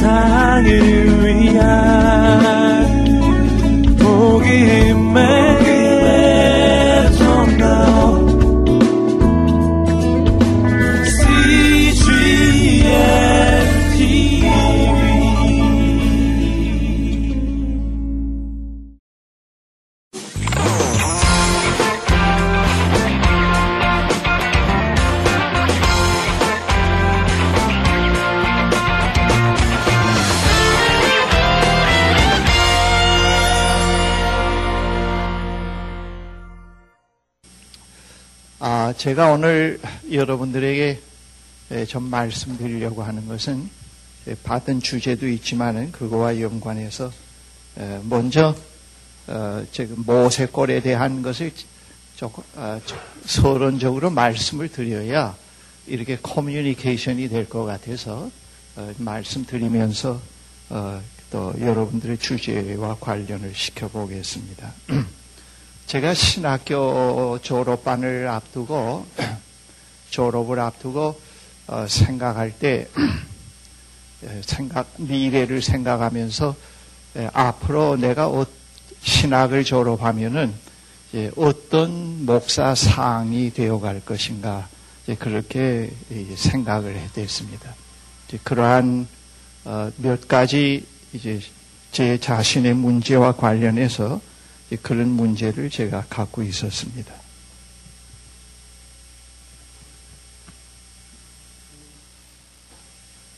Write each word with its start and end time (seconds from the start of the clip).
세상을 0.00 1.26
위한 1.26 1.99
제가 39.00 39.32
오늘 39.32 39.80
여러분들에게 40.12 41.00
좀 41.88 42.10
말씀드리려고 42.10 43.02
하는 43.02 43.26
것은 43.26 43.70
받은 44.42 44.82
주제도 44.82 45.26
있지만은 45.26 45.90
그거와 45.90 46.38
연관해서 46.38 47.10
먼저 48.02 48.54
어, 49.26 49.64
지금 49.72 50.04
모세골에 50.04 50.82
대한 50.82 51.22
것을 51.22 51.50
아, 52.56 52.78
서론적으로 53.24 54.10
말씀을 54.10 54.68
드려야 54.68 55.34
이렇게 55.86 56.18
커뮤니케이션이 56.22 57.30
될 57.30 57.48
것 57.48 57.64
같아서 57.64 58.30
어, 58.76 58.92
말씀드리면서 58.98 60.20
어, 60.68 61.02
또 61.30 61.54
여러분들의 61.58 62.18
주제와 62.18 62.98
관련을 63.00 63.54
시켜보겠습니다. 63.54 64.74
제가 65.90 66.14
신학교 66.14 67.40
졸업반을 67.42 68.28
앞두고 68.28 69.06
졸업을 70.10 70.60
앞두고 70.60 71.20
어, 71.66 71.86
생각할 71.88 72.52
때 72.52 72.86
예, 74.22 74.42
생각 74.46 74.86
미래를 74.98 75.60
생각하면서 75.60 76.54
예, 77.16 77.28
앞으로 77.32 77.96
내가 77.96 78.28
어, 78.28 78.46
신학을 79.02 79.64
졸업하면은 79.64 80.54
예, 81.14 81.32
어떤 81.36 82.24
목사 82.24 82.72
상이 82.76 83.52
되어갈 83.52 84.00
것인가 84.04 84.68
그렇게 85.18 85.90
생각을 86.36 86.94
했습니다. 87.16 87.74
그러한 88.44 89.08
어, 89.64 89.90
몇 89.96 90.28
가지 90.28 90.86
이제 91.12 91.40
제 91.90 92.16
자신의 92.16 92.74
문제와 92.74 93.32
관련해서 93.34 94.20
그런 94.76 95.08
문제를 95.08 95.70
제가 95.70 96.06
갖고 96.08 96.42
있었습니다. 96.42 97.12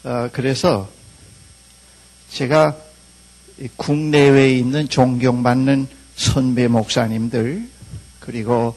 어, 0.05 0.29
그래서 0.33 0.91
제가 2.31 2.77
국내외에 3.77 4.51
있는 4.59 4.89
존경받는 4.89 5.87
선배 6.17 6.67
목사님들 6.67 7.69
그리고 8.19 8.77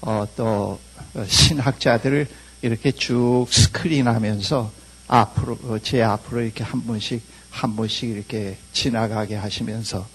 어, 0.00 0.26
또 0.36 0.78
신학자들을 1.26 2.26
이렇게 2.62 2.90
쭉 2.90 3.46
스크린하면서 3.48 4.72
앞으로 5.08 5.58
어, 5.62 5.78
제 5.82 6.02
앞으로 6.02 6.42
이렇게 6.42 6.64
한 6.64 6.84
번씩 6.84 7.22
한 7.50 7.76
번씩 7.76 8.10
이렇게 8.10 8.58
지나가게 8.72 9.36
하시면서 9.36 10.06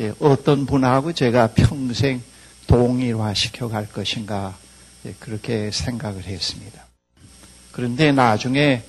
예, 0.00 0.12
어떤 0.18 0.66
분하고 0.66 1.12
제가 1.12 1.48
평생 1.54 2.22
동일화 2.66 3.34
시켜 3.34 3.68
갈 3.68 3.86
것인가 3.86 4.56
예, 5.06 5.14
그렇게 5.20 5.70
생각을 5.70 6.24
했습니다. 6.24 6.84
그런데 7.70 8.12
나중에 8.12 8.82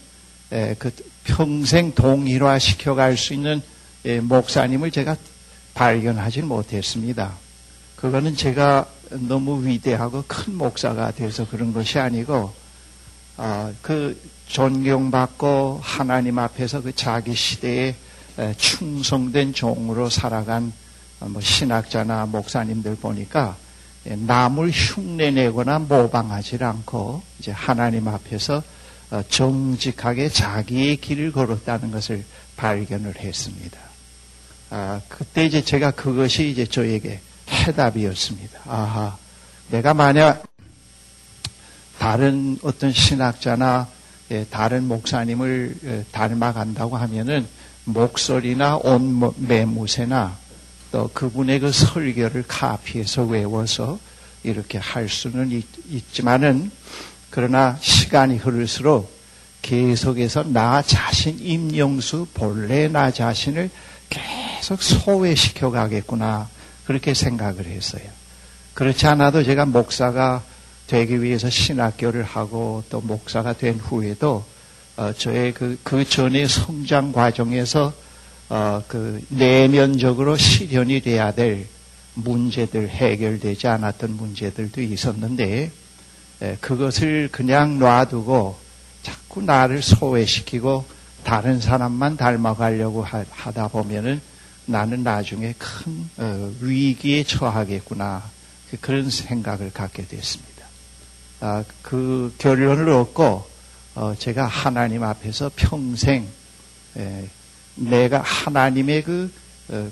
예, 0.51 0.75
그 0.79 0.91
평생 1.23 1.93
동일화 1.93 2.59
시켜 2.59 2.95
갈 2.95 3.17
수 3.17 3.33
있는 3.33 3.61
목사님을 4.21 4.91
제가 4.91 5.15
발견하지 5.73 6.43
못했습니다. 6.43 7.33
그거는 7.95 8.35
제가 8.35 8.87
너무 9.09 9.65
위대하고 9.65 10.23
큰 10.27 10.55
목사가 10.55 11.11
돼서 11.11 11.47
그런 11.47 11.73
것이 11.73 11.97
아니고 11.97 12.53
아, 13.37 13.73
그 13.81 14.19
존경받고 14.47 15.79
하나님 15.81 16.37
앞에서 16.37 16.81
그 16.81 16.93
자기 16.93 17.33
시대에 17.33 17.95
충성된 18.57 19.53
종으로 19.53 20.09
살아간 20.09 20.67
어, 20.67 20.84
뭐 21.19 21.41
신학자나 21.41 22.25
목사님들 22.27 22.95
보니까 22.95 23.55
예, 24.07 24.15
남을 24.15 24.71
흉내내거나 24.71 25.79
모방하지 25.79 26.57
않고 26.61 27.21
이제 27.39 27.51
하나님 27.51 28.07
앞에서 28.07 28.61
어, 29.11 29.23
정직하게 29.29 30.29
자기의 30.29 30.97
길을 30.97 31.31
걸었다는 31.31 31.91
것을 31.91 32.23
발견을 32.55 33.19
했습니다. 33.19 33.79
아, 34.69 35.01
그때 35.07 35.45
이제 35.45 35.63
제가 35.63 35.91
그것이 35.91 36.49
이제 36.49 36.65
저에게 36.65 37.19
해답이었습니다. 37.49 38.59
아하, 38.67 39.17
내가 39.69 39.93
만약 39.93 40.43
다른 41.99 42.57
어떤 42.61 42.91
신학자나 42.91 43.87
예, 44.31 44.45
다른 44.49 44.87
목사님을 44.87 45.75
예, 45.83 46.05
닮아간다고 46.11 46.97
하면은 46.97 47.47
목소리나 47.85 48.77
옷 48.77 48.99
매무새나 49.37 50.37
또 50.95 51.09
그분의 51.13 51.59
그 51.59 51.73
설교를 51.73 52.45
카피해서 52.47 53.23
외워서 53.23 53.99
이렇게 54.43 54.77
할 54.77 55.09
수는 55.09 55.51
있, 55.51 55.65
지만은 56.13 56.71
그러나 57.29 57.77
시간이 57.81 58.37
흐를수록 58.37 59.13
계속해서 59.61 60.43
나 60.43 60.81
자신 60.81 61.37
임영수 61.37 62.27
본래 62.33 62.87
나 62.87 63.11
자신을 63.11 63.69
계속 64.09 64.81
소외시켜 64.81 65.69
가겠구나 65.69 66.47
그렇게 66.85 67.13
생각을 67.13 67.65
했어요. 67.65 68.03
그렇지 68.73 69.05
않아도 69.05 69.43
제가 69.43 69.65
목사가 69.65 70.43
되기 70.87 71.21
위해서 71.21 71.49
신학교를 71.49 72.23
하고 72.23 72.85
또 72.89 73.01
목사가 73.01 73.51
된 73.51 73.79
후에도 73.79 74.45
어, 74.95 75.11
저의 75.11 75.53
그, 75.53 75.77
그 75.83 76.07
전의 76.07 76.47
성장 76.47 77.11
과정에서 77.11 77.91
어, 78.49 78.83
그 78.87 79.23
내면적으로 79.29 80.37
실현이 80.37 81.01
돼야 81.01 81.31
될 81.31 81.67
문제들 82.13 82.89
해결되지 82.89 83.67
않았던 83.67 84.15
문제들도 84.15 84.81
있었는데 84.81 85.71
에, 86.41 86.57
그것을 86.61 87.29
그냥 87.31 87.79
놔두고 87.79 88.57
자꾸 89.03 89.41
나를 89.41 89.81
소외시키고 89.81 90.85
다른 91.23 91.59
사람만 91.59 92.17
닮아가려고 92.17 93.03
하, 93.03 93.23
다 93.23 93.67
보면은 93.67 94.21
나는 94.65 95.03
나중에 95.03 95.53
큰 95.57 96.09
어, 96.17 96.51
위기에 96.61 97.23
처하겠구나 97.23 98.23
그런 98.81 99.09
생각을 99.09 99.71
갖게 99.71 100.05
됐습니다. 100.05 100.65
아, 101.39 101.63
그 101.81 102.33
결론을 102.37 102.89
얻고 102.89 103.47
어, 103.95 104.15
제가 104.17 104.45
하나님 104.45 105.03
앞에서 105.03 105.51
평생 105.55 106.27
에, 106.97 107.27
내가 107.75 108.21
하나님의 108.21 109.03
그 109.03 109.31
어, 109.69 109.89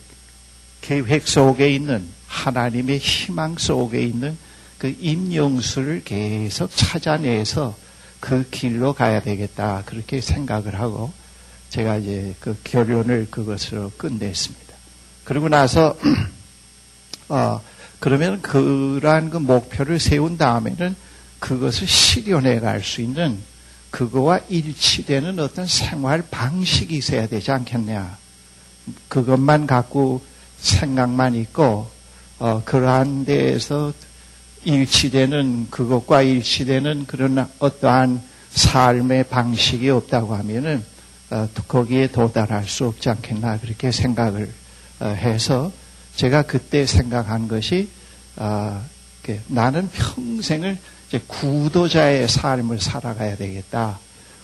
계획 0.81 1.27
속에 1.27 1.69
있는 1.69 2.07
하나님의 2.27 2.97
희망 2.97 3.57
속에 3.57 4.03
있는 4.03 4.37
그 4.77 4.95
임영수를 4.99 6.03
계속 6.03 6.69
찾아내서 6.75 7.75
그 8.19 8.47
길로 8.49 8.93
가야 8.93 9.21
되겠다 9.21 9.83
그렇게 9.85 10.21
생각을 10.21 10.79
하고 10.79 11.11
제가 11.69 11.97
이제 11.97 12.35
그 12.39 12.57
결론을 12.63 13.27
그것으로 13.31 13.91
끝냈습니다. 13.97 14.73
그리고 15.23 15.49
나서 15.49 15.97
어, 17.29 17.61
그러면 17.99 18.41
그러한 18.41 19.29
그 19.29 19.37
목표를 19.37 19.99
세운 19.99 20.37
다음에는 20.37 20.95
그것을 21.39 21.87
실현해 21.87 22.59
갈 22.59 22.83
수 22.83 23.01
있는 23.01 23.39
그거와 23.93 24.39
일치되는 24.49 25.37
어떤 25.37 25.67
생활 25.67 26.23
방식이 26.31 26.97
있어야 26.97 27.27
되지 27.27 27.51
않겠냐. 27.51 28.17
그것만 29.07 29.67
갖고 29.67 30.23
생각만 30.57 31.35
있고, 31.35 31.91
어, 32.39 32.63
그러한 32.65 33.23
데에서 33.23 33.93
일치되는, 34.63 35.67
그것과 35.69 36.23
일치되는 36.23 37.05
그런 37.05 37.47
어떠한 37.59 38.23
삶의 38.49 39.25
방식이 39.25 39.91
없다고 39.91 40.33
하면은, 40.37 40.83
어, 41.29 41.47
거기에 41.67 42.07
도달할 42.07 42.65
수 42.65 42.87
없지 42.87 43.09
않겠나. 43.09 43.59
그렇게 43.59 43.91
생각을 43.91 44.51
어, 45.01 45.05
해서 45.05 45.71
제가 46.15 46.41
그때 46.41 46.87
생각한 46.87 47.47
것이, 47.47 47.89
어, 48.37 48.83
나는 49.47 49.87
평생을 49.91 50.79
구도자의 51.19 52.27
삶을 52.27 52.79
살아가야 52.79 53.35
되겠다. 53.37 53.99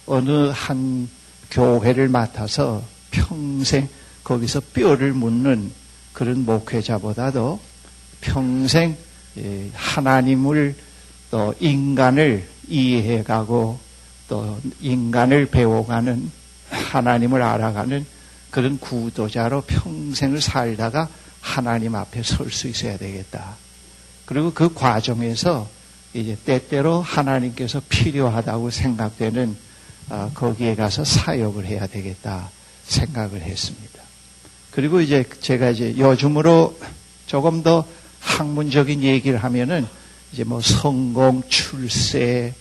어느 0.06 0.52
한 0.54 1.10
교회를 1.52 2.10
맡아서 2.10 2.84
평생 3.12 3.88
거기서 4.24 4.62
뼈를 4.74 5.14
묻는 5.14 5.72
그런 6.14 6.46
목회자보다도 6.46 7.60
평생 8.22 8.98
예, 9.38 9.70
하나님을 9.74 10.76
또 11.32 11.54
인간을 11.60 12.48
이해해가고 12.68 13.80
또 14.28 14.60
인간을 14.82 15.48
배워가는 15.48 16.32
하나님을 16.70 17.42
알아가는 17.42 18.06
그런 18.52 18.80
구도자로 18.80 19.62
평생을 19.62 20.42
살다가 20.42 21.08
하나님 21.42 21.96
앞에 21.96 22.22
설 22.24 22.52
수 22.52 22.68
있어야 22.68 22.98
되겠다. 22.98 23.56
그리고 24.26 24.52
그 24.54 24.74
과정에서 24.74 25.68
이제 26.14 26.38
때때로 26.44 27.02
하나님께서 27.02 27.82
필요하다고 27.88 28.70
생각되는 28.70 29.56
아, 30.10 30.32
거기에 30.34 30.76
가서 30.76 31.04
사역을 31.04 31.66
해야 31.66 31.86
되겠다 31.86 32.50
생각을 32.86 33.42
했습니다. 33.42 34.02
그리고 34.72 35.02
이제 35.02 35.24
제가 35.40 35.70
이제 35.70 35.96
요즘으로 35.98 36.78
조금 37.28 37.62
더 37.62 37.86
학문적인 38.20 39.04
얘기를 39.04 39.38
하면은 39.44 39.88
이제 40.32 40.44
뭐 40.44 40.62
성공, 40.62 41.44
출세, 41.48 42.54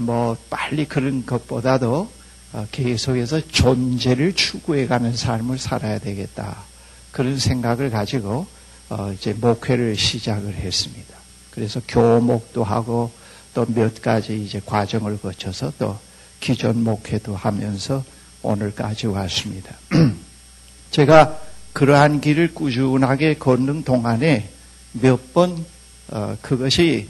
뭐 0.00 0.36
빨리 0.50 0.86
그런 0.86 1.24
것보다도 1.24 2.10
어, 2.52 2.66
계속해서 2.70 3.40
존재를 3.48 4.34
추구해가는 4.34 5.16
삶을 5.16 5.58
살아야 5.58 5.98
되겠다. 5.98 6.64
그런 7.10 7.38
생각을 7.38 7.90
가지고 7.90 8.46
어, 8.90 9.10
이제 9.14 9.32
목회를 9.32 9.96
시작을 9.96 10.54
했습니다. 10.54 11.11
그래서 11.52 11.80
교목도 11.86 12.64
하고 12.64 13.10
또 13.54 13.66
몇 13.68 14.00
가지 14.00 14.42
이제 14.42 14.60
과정을 14.64 15.20
거쳐서 15.20 15.72
또 15.78 15.98
기존 16.40 16.82
목회도 16.82 17.36
하면서 17.36 18.02
오늘까지 18.42 19.06
왔습니다. 19.08 19.76
제가 20.90 21.38
그러한 21.72 22.20
길을 22.20 22.54
꾸준하게 22.54 23.34
걷는 23.34 23.84
동안에 23.84 24.48
몇번 24.92 25.64
어, 26.10 26.36
그것이 26.42 27.08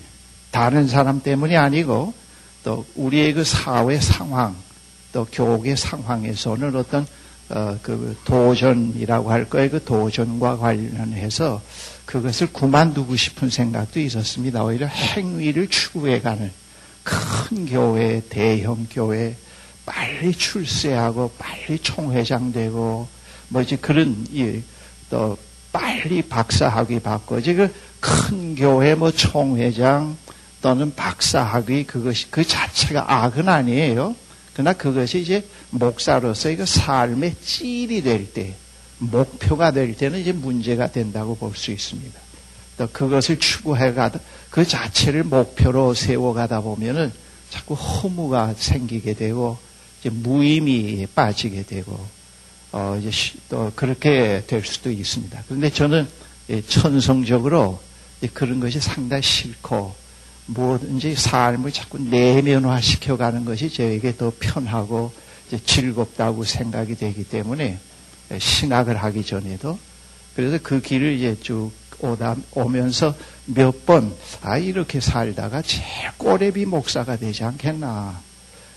다른 0.50 0.86
사람 0.86 1.22
때문이 1.22 1.56
아니고 1.56 2.12
또 2.62 2.84
우리의 2.94 3.32
그 3.32 3.44
사회 3.44 3.98
상황 4.00 4.54
또 5.12 5.26
교육의 5.32 5.76
상황에서는 5.76 6.76
어떤 6.76 7.06
어, 7.52 7.78
그 7.82 8.16
도전이라고 8.24 9.30
할 9.30 9.48
거예요. 9.48 9.70
그 9.70 9.84
도전과 9.84 10.56
관련해서 10.56 11.60
그것을 12.06 12.52
그만두고 12.52 13.14
싶은 13.14 13.50
생각도 13.50 14.00
있었습니다. 14.00 14.64
오히려 14.64 14.86
행위를 14.86 15.68
추구해가는 15.68 16.50
큰 17.02 17.66
교회, 17.66 18.22
대형 18.28 18.86
교회, 18.90 19.36
빨리 19.84 20.32
출세하고 20.32 21.32
빨리 21.38 21.78
총회장 21.78 22.52
되고 22.52 23.08
뭐지 23.48 23.76
그런 23.76 24.26
또 25.10 25.36
빨리 25.72 26.22
박사학위 26.22 27.00
받고 27.00 27.42
지금 27.42 27.72
큰 28.00 28.54
교회 28.54 28.94
뭐 28.94 29.10
총회장 29.10 30.16
또는 30.62 30.94
박사학위 30.94 31.84
그것이 31.84 32.30
그 32.30 32.46
자체가 32.46 33.04
악은 33.08 33.48
아니에요. 33.48 34.14
그러나 34.52 34.72
그것이 34.72 35.20
이제 35.20 35.46
목사로서의 35.70 36.56
그 36.56 36.66
삶의 36.66 37.36
찔이 37.42 38.02
될 38.02 38.32
때, 38.32 38.54
목표가 38.98 39.70
될 39.72 39.96
때는 39.96 40.20
이제 40.20 40.32
문제가 40.32 40.90
된다고 40.90 41.34
볼 41.36 41.56
수 41.56 41.70
있습니다. 41.72 42.20
또 42.78 42.88
그것을 42.92 43.38
추구해 43.38 43.92
가다, 43.92 44.20
그 44.50 44.66
자체를 44.66 45.24
목표로 45.24 45.94
세워가다 45.94 46.60
보면은 46.60 47.12
자꾸 47.50 47.74
허무가 47.74 48.54
생기게 48.56 49.14
되고, 49.14 49.58
이제 50.00 50.10
무의미에 50.10 51.06
빠지게 51.14 51.64
되고, 51.64 51.98
어, 52.72 52.98
이제 53.00 53.10
또 53.48 53.70
그렇게 53.74 54.44
될 54.46 54.64
수도 54.64 54.90
있습니다. 54.90 55.44
그런데 55.46 55.70
저는 55.70 56.08
천성적으로 56.68 57.80
그런 58.32 58.60
것이 58.60 58.80
상당히 58.80 59.22
싫고 59.22 59.94
뭐든지 60.54 61.14
삶을 61.14 61.72
자꾸 61.72 61.98
내면화 61.98 62.80
시켜가는 62.80 63.44
것이 63.44 63.72
저에게 63.72 64.16
더 64.16 64.32
편하고 64.38 65.12
즐겁다고 65.66 66.44
생각이 66.44 66.94
되기 66.96 67.24
때문에 67.24 67.78
신학을 68.38 68.96
하기 68.96 69.24
전에도 69.24 69.78
그래서 70.34 70.58
그 70.62 70.80
길을 70.80 71.14
이제 71.14 71.36
쭉 71.40 71.70
오다 72.00 72.36
오면서 72.52 73.14
몇 73.46 73.84
번 73.86 74.12
아 74.42 74.56
이렇게 74.58 75.00
살다가 75.00 75.62
제일 75.62 75.84
꼬레비 76.16 76.64
목사가 76.66 77.16
되지 77.16 77.44
않겠나 77.44 78.20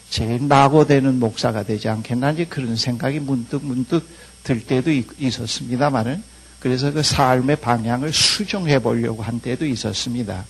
제일 0.10 0.48
낙오되는 0.48 1.20
목사가 1.20 1.64
되지 1.64 1.90
않겠나 1.90 2.32
이제 2.32 2.46
그런 2.46 2.76
생각이 2.76 3.20
문득 3.20 3.66
문득 3.66 4.08
들 4.44 4.62
때도 4.62 4.92
있었습니다만은 4.92 6.24
그래서 6.60 6.92
그 6.92 7.02
삶의 7.04 7.58
방향을 7.58 8.14
수정해 8.14 8.80
보려고 8.80 9.24
한 9.24 9.40
때도 9.40 9.66
있었습니다. 9.66 10.46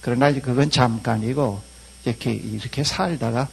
그러나 0.00 0.32
그건 0.32 0.70
잠깐이고 0.70 1.60
이렇게 2.04 2.32
이렇게 2.32 2.84
살다가 2.84 3.48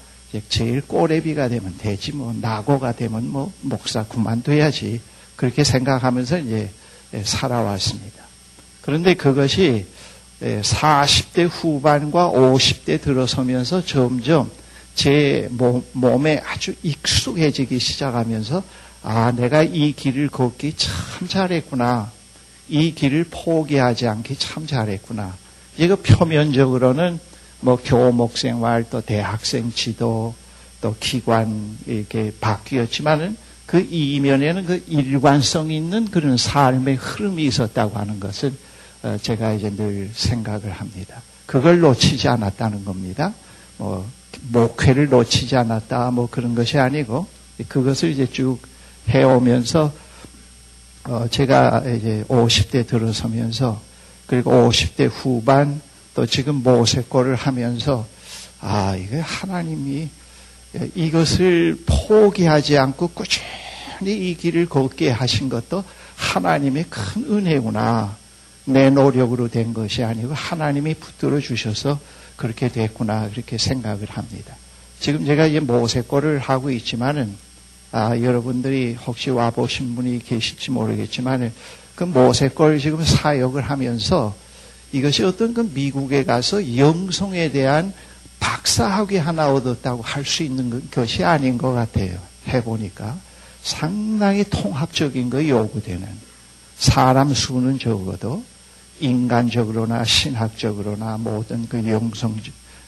제일 0.49 0.81
꼬레비가 0.81 1.47
되면 1.49 1.77
되지 1.77 2.13
뭐 2.13 2.33
낙오가 2.39 2.93
되면 2.93 3.29
뭐 3.29 3.51
목사 3.61 4.03
그만둬야지 4.03 5.01
그렇게 5.35 5.63
생각하면서 5.63 6.39
이제 6.39 6.69
살아왔습니다. 7.23 8.23
그런데 8.81 9.13
그것이 9.13 9.85
40대 10.41 11.49
후반과 11.49 12.31
50대 12.31 13.01
들어서면서 13.01 13.85
점점 13.85 14.51
제 14.95 15.47
몸에 15.93 16.41
아주 16.45 16.73
익숙해지기 16.83 17.79
시작하면서 17.79 18.63
아, 19.03 19.31
내가 19.31 19.63
이 19.63 19.93
길을 19.93 20.29
걷기 20.29 20.73
참 20.75 21.27
잘했구나. 21.27 22.11
이 22.67 22.93
길을 22.93 23.25
포기하지 23.29 24.07
않기 24.07 24.35
참 24.37 24.67
잘했구나. 24.67 25.35
이거 25.77 25.95
표면적으로는 25.95 27.19
뭐 27.59 27.77
교목 27.83 28.37
생활 28.37 28.83
또 28.89 29.01
대학생 29.01 29.71
지도 29.71 30.35
또 30.81 30.95
기관 30.99 31.77
이렇게 31.85 32.31
바뀌었지만은 32.39 33.37
그 33.65 33.85
이면에는 33.89 34.65
그 34.65 34.83
일관성 34.87 35.71
있는 35.71 36.05
그런 36.05 36.37
삶의 36.37 36.95
흐름이 36.95 37.43
있었다고 37.45 37.97
하는 37.97 38.19
것을 38.19 38.53
어, 39.03 39.17
제가 39.21 39.53
이제 39.53 39.69
늘 39.75 40.09
생각을 40.13 40.71
합니다. 40.71 41.21
그걸 41.45 41.79
놓치지 41.79 42.27
않았다는 42.27 42.85
겁니다. 42.85 43.33
뭐 43.77 44.07
목회를 44.49 45.09
놓치지 45.09 45.55
않았다 45.55 46.11
뭐 46.11 46.27
그런 46.29 46.55
것이 46.55 46.77
아니고 46.77 47.27
그것을 47.67 48.11
이제 48.11 48.27
쭉 48.27 48.59
해오면서 49.09 49.93
어 51.05 51.27
제가 51.29 51.83
이제 51.95 52.23
50대 52.27 52.85
들어서면서 52.85 53.81
그리고 54.27 54.51
50대 54.51 55.09
후반 55.11 55.81
또 56.13 56.25
지금 56.25 56.55
모세골을 56.55 57.35
하면서 57.35 58.05
아 58.59 58.95
이게 58.95 59.19
하나님이 59.19 60.09
이것을 60.95 61.83
포기하지 61.85 62.77
않고 62.77 63.09
꾸준히 63.09 64.29
이 64.29 64.35
길을 64.35 64.67
걷게 64.67 65.09
하신 65.09 65.49
것도 65.49 65.83
하나님의 66.15 66.85
큰 66.89 67.23
은혜구나. 67.23 68.17
내 68.65 68.89
노력으로 68.89 69.47
된 69.47 69.73
것이 69.73 70.03
아니고 70.03 70.33
하나님이 70.33 70.95
붙들어 70.95 71.39
주셔서 71.39 71.99
그렇게 72.35 72.67
됐구나 72.67 73.29
그렇게 73.29 73.57
생각을 73.57 74.07
합니다. 74.09 74.55
지금 74.99 75.25
제가 75.25 75.45
이제 75.45 75.59
모세골을 75.61 76.39
하고 76.39 76.69
있지만은 76.71 77.33
아, 77.91 78.19
여러분들이 78.19 78.97
혹시 79.05 79.29
와 79.29 79.49
보신 79.49 79.95
분이 79.95 80.19
계실지 80.19 80.71
모르겠지만 80.71 81.53
그 81.97 82.03
모세골 82.03 82.77
지금 82.77 83.03
사역을 83.03 83.63
하면서 83.63 84.35
이것이 84.91 85.23
어떤 85.23 85.55
그 85.55 85.61
미국에 85.73 86.23
가서 86.23 86.77
영성에 86.77 87.51
대한 87.51 87.91
박사학위 88.39 89.17
하나 89.17 89.51
얻었다고 89.51 90.03
할 90.03 90.23
수 90.23 90.43
있는 90.43 90.89
것이 90.91 91.23
아닌 91.23 91.57
것 91.57 91.73
같아요. 91.73 92.19
해보니까 92.47 93.17
상당히 93.63 94.43
통합적인 94.47 95.31
거 95.31 95.45
요구되는 95.45 96.07
사람 96.77 97.33
수는 97.33 97.79
적어도 97.79 98.43
인간적으로나 98.99 100.03
신학적으로나 100.03 101.17
모든 101.17 101.67
그 101.67 101.79
영성 101.89 102.39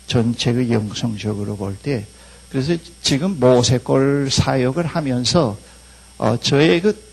전체 0.05 0.53
그 0.53 0.69
영성적으로 0.69 1.57
볼 1.57 1.75
때 1.81 2.05
그래서 2.51 2.75
지금 3.01 3.39
모세골 3.39 4.29
사역을 4.31 4.85
하면서 4.85 5.57
어 6.19 6.37
저의 6.37 6.81
그 6.81 7.08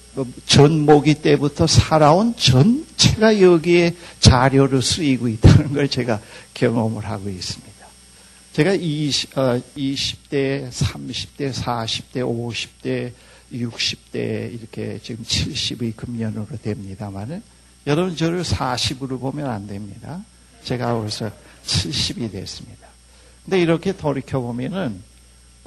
전모기 0.47 1.15
때부터 1.15 1.67
살아온 1.67 2.35
전체가 2.37 3.41
여기에 3.41 3.95
자료로 4.21 4.81
쓰이고 4.81 5.29
있다는 5.29 5.73
걸 5.73 5.89
제가 5.89 6.21
경험을 6.55 7.05
하고 7.05 7.29
있습니다. 7.29 7.87
제가 8.53 8.73
20, 8.75 9.37
어, 9.37 9.61
20대, 9.77 10.71
30대, 10.71 11.53
40대, 11.53 12.23
50대, 12.23 13.13
60대 13.53 14.55
이렇게 14.55 14.99
지금 15.03 15.25
70의 15.25 15.95
금년으로 15.95 16.47
됩니다만은 16.63 17.43
여러분 17.87 18.17
저를 18.17 18.43
40으로 18.43 19.21
보면 19.21 19.47
안 19.47 19.67
됩니다. 19.67 20.25
제가 20.65 20.99
벌써 20.99 21.31
70이 21.67 22.33
됐습니다. 22.33 22.89
근데 23.45 23.61
이렇게 23.61 23.93
돌이켜 23.93 24.41
보면은 24.41 25.03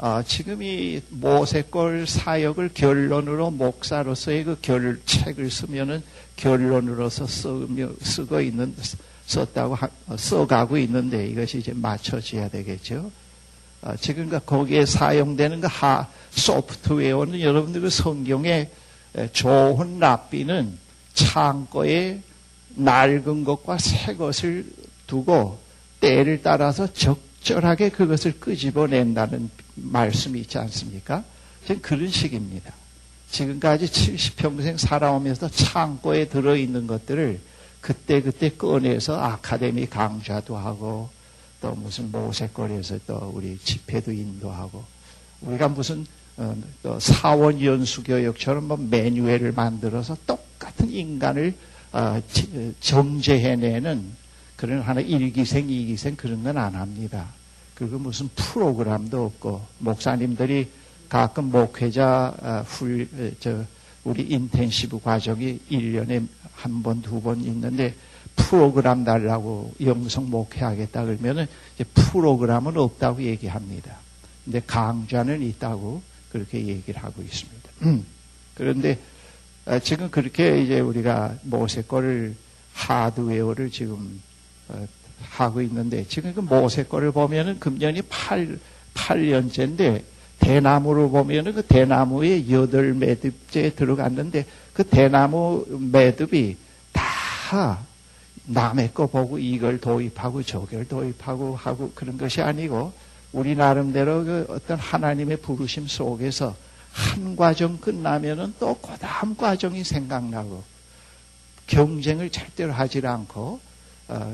어, 0.01 0.23
지금 0.25 0.63
이 0.63 1.01
모세골 1.09 2.07
사역을 2.07 2.69
결론으로 2.73 3.51
목사로서의 3.51 4.45
그 4.45 4.57
결, 4.61 4.97
책을 5.05 5.51
쓰면은 5.51 6.01
결론으로서 6.37 7.27
쓰며, 7.27 7.89
쓰고 8.01 8.39
있는, 8.39 8.73
썼다고, 9.25 9.75
하, 9.75 9.89
써가고 10.15 10.77
있는데 10.77 11.27
이것이 11.27 11.57
이제 11.57 11.73
맞춰져야 11.73 12.47
되겠죠. 12.47 13.11
어, 13.81 13.93
지금 13.99 14.29
그 14.29 14.39
거기에 14.39 14.85
사용되는 14.85 15.59
그 15.59 15.67
하, 15.69 16.07
소프트웨어는 16.29 17.41
여러분들 17.41 17.81
그 17.81 17.89
성경에 17.89 18.69
좋은 19.33 19.99
랍비는 19.99 20.77
창고에 21.13 22.21
낡은 22.69 23.43
것과 23.43 23.77
새 23.77 24.15
것을 24.15 24.65
두고 25.07 25.59
때를 25.99 26.41
따라서 26.41 26.87
적 26.93 27.28
절하게 27.41 27.89
그것을 27.89 28.39
끄집어낸다는 28.39 29.49
말씀이 29.75 30.39
있지 30.41 30.57
않습니까? 30.57 31.23
지금 31.65 31.81
그런 31.81 32.09
식입니다. 32.09 32.73
지금까지 33.31 33.85
70평생 33.85 34.77
살아오면서 34.77 35.49
창고에 35.49 36.27
들어있는 36.27 36.87
것들을 36.87 37.39
그때그때 37.81 38.49
꺼내서 38.49 39.19
아카데미 39.19 39.85
강좌도 39.87 40.57
하고 40.57 41.09
또 41.61 41.71
무슨 41.75 42.11
모세거리에서 42.11 42.99
또 43.05 43.31
우리 43.33 43.57
집회도 43.57 44.11
인도하고 44.11 44.83
우리가 45.41 45.67
무슨 45.69 46.05
어, 46.37 46.55
또 46.81 46.99
사원 46.99 47.61
연수교육처럼 47.61 48.67
뭐 48.67 48.77
매뉴얼을 48.77 49.51
만들어서 49.51 50.15
똑같은 50.25 50.89
인간을 50.89 51.53
어, 51.91 52.21
정제해내는 52.79 54.15
그런 54.59 54.81
하나 54.81 54.99
일기생, 54.99 55.69
이기생 55.69 56.17
그런 56.17 56.43
건 56.43 56.57
안 56.57 56.75
합니다. 56.75 57.27
그리고 57.75 57.97
무슨 57.97 58.27
프로그램도 58.35 59.25
없고 59.25 59.65
목사님들이 59.79 60.67
가끔 61.07 61.45
목회자 61.45 62.35
어, 62.41 62.63
훌, 62.67 63.07
저, 63.39 63.63
우리 64.03 64.23
인텐시브 64.23 64.99
과정이 64.99 65.59
1년에 65.71 66.27
한 66.55 66.83
번, 66.83 67.01
두 67.01 67.21
번 67.21 67.41
있는데 67.41 67.95
프로그램 68.35 69.05
달라고 69.05 69.73
영성 69.81 70.29
목회하겠다 70.29 71.05
그러면은 71.05 71.47
프로그램은 71.93 72.75
없다고 72.75 73.23
얘기합니다. 73.23 73.95
근데 74.43 74.61
강좌는 74.67 75.41
있다고 75.41 76.01
그렇게 76.33 76.67
얘기를 76.67 77.01
하고 77.01 77.21
있습니다. 77.21 77.69
음. 77.83 78.05
그런데 78.55 78.99
어, 79.65 79.79
지금 79.79 80.09
그렇게 80.11 80.61
이제 80.61 80.81
우리가 80.81 81.35
모세 81.43 81.81
거를 81.81 82.35
하드웨어를 82.73 83.69
지금 83.71 84.21
어, 84.27 84.28
하고 85.29 85.61
있는데 85.61 86.05
지금 86.07 86.33
그 86.33 86.39
모세 86.39 86.83
거를 86.83 87.11
보면은 87.11 87.59
금년이 87.59 88.03
8, 88.03 88.59
8년째인데 88.93 90.03
대나무를 90.39 91.09
보면은 91.09 91.53
그 91.53 91.61
대나무에 91.61 92.49
여덟 92.49 92.93
매듭째 92.93 93.75
들어갔는데 93.75 94.45
그 94.73 94.83
대나무 94.83 95.65
매듭이 95.91 96.55
다 96.93 97.79
남의 98.45 98.93
거 98.93 99.07
보고 99.07 99.37
이걸 99.37 99.79
도입하고 99.79 100.43
저걸 100.43 100.87
도입하고 100.87 101.55
하고 101.55 101.91
그런 101.93 102.17
것이 102.17 102.41
아니고 102.41 102.93
우리 103.31 103.55
나름대로 103.55 104.23
그 104.23 104.45
어떤 104.49 104.79
하나님의 104.79 105.37
부르심 105.37 105.87
속에서 105.87 106.55
한 106.91 107.35
과정 107.35 107.77
끝나면은 107.77 108.55
또 108.59 108.75
그 108.81 108.97
다음 108.97 109.35
과정이 109.35 109.83
생각나고 109.83 110.63
경쟁을 111.67 112.31
절대로 112.31 112.73
하지 112.73 113.05
않고 113.05 113.41
어, 113.41 113.68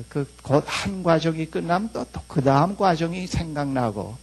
그곧 0.08 0.64
한 0.66 1.04
과정이 1.04 1.46
끝나면 1.46 1.90
또또그 1.92 2.42
다음 2.42 2.78
과정이 2.78 3.28
생각나고 3.28 4.16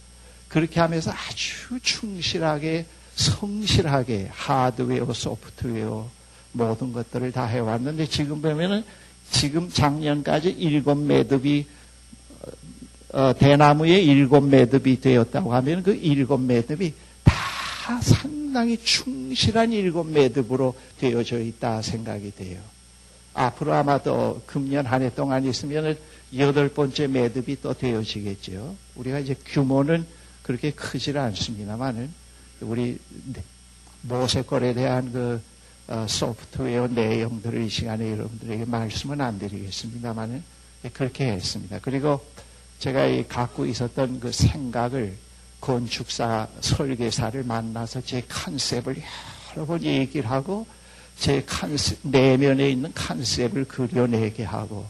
그렇게 0.47 0.79
하면서 0.79 1.11
아주 1.11 1.79
충실하게 1.81 2.85
성실하게 3.15 4.29
하드웨어, 4.31 5.13
소프트웨어 5.13 6.09
모든 6.53 6.91
것들을 6.91 7.31
다 7.31 7.45
해왔는데 7.45 8.07
지금 8.07 8.41
보면은 8.41 8.83
지금 9.29 9.69
작년까지 9.69 10.49
일곱 10.49 10.95
매듭이 10.95 11.65
어, 13.13 13.33
대나무에 13.37 13.99
일곱 14.01 14.41
매듭이 14.41 15.01
되었다고 15.01 15.53
하면 15.53 15.83
그 15.83 15.93
일곱 15.93 16.39
매듭이 16.41 16.93
다 17.23 18.01
상당히 18.01 18.75
충실한 18.77 19.71
일곱 19.71 20.07
매듭으로 20.07 20.75
되어져 20.99 21.39
있다 21.39 21.83
생각이 21.83 22.31
돼요. 22.35 22.59
앞으로 23.33 23.73
아마도 23.73 24.41
금년 24.45 24.85
한 24.85 25.01
해 25.01 25.09
동안 25.13 25.45
있으면 25.45 25.97
여덟 26.37 26.69
번째 26.69 27.07
매듭이 27.07 27.61
또 27.61 27.73
되어지겠죠. 27.73 28.75
우리가 28.95 29.19
이제 29.19 29.35
규모는 29.45 30.05
그렇게 30.41 30.71
크질 30.71 31.17
않습니다만은 31.17 32.13
우리 32.61 32.97
모세골에 34.01 34.73
대한 34.73 35.11
그 35.11 35.41
어, 35.87 36.05
소프트웨어 36.07 36.87
내용들을 36.87 37.61
이 37.63 37.69
시간에 37.69 38.11
여러분들에게 38.11 38.65
말씀은 38.65 39.19
안 39.19 39.37
드리겠습니다만은 39.37 40.43
그렇게 40.93 41.25
했습니다. 41.25 41.79
그리고 41.81 42.23
제가 42.79 43.05
이 43.05 43.27
갖고 43.27 43.65
있었던 43.65 44.19
그 44.19 44.31
생각을 44.31 45.15
건축사 45.59 46.47
설계사를 46.61 47.43
만나서 47.43 48.01
제 48.01 48.21
컨셉을 48.21 49.01
여러 49.55 49.65
번 49.65 49.83
얘기를 49.83 50.29
하고 50.29 50.65
제 51.17 51.43
컨셉, 51.45 51.99
내면에 52.01 52.69
있는 52.69 52.91
컨셉을 52.93 53.65
그려내게 53.65 54.43
하고 54.43 54.87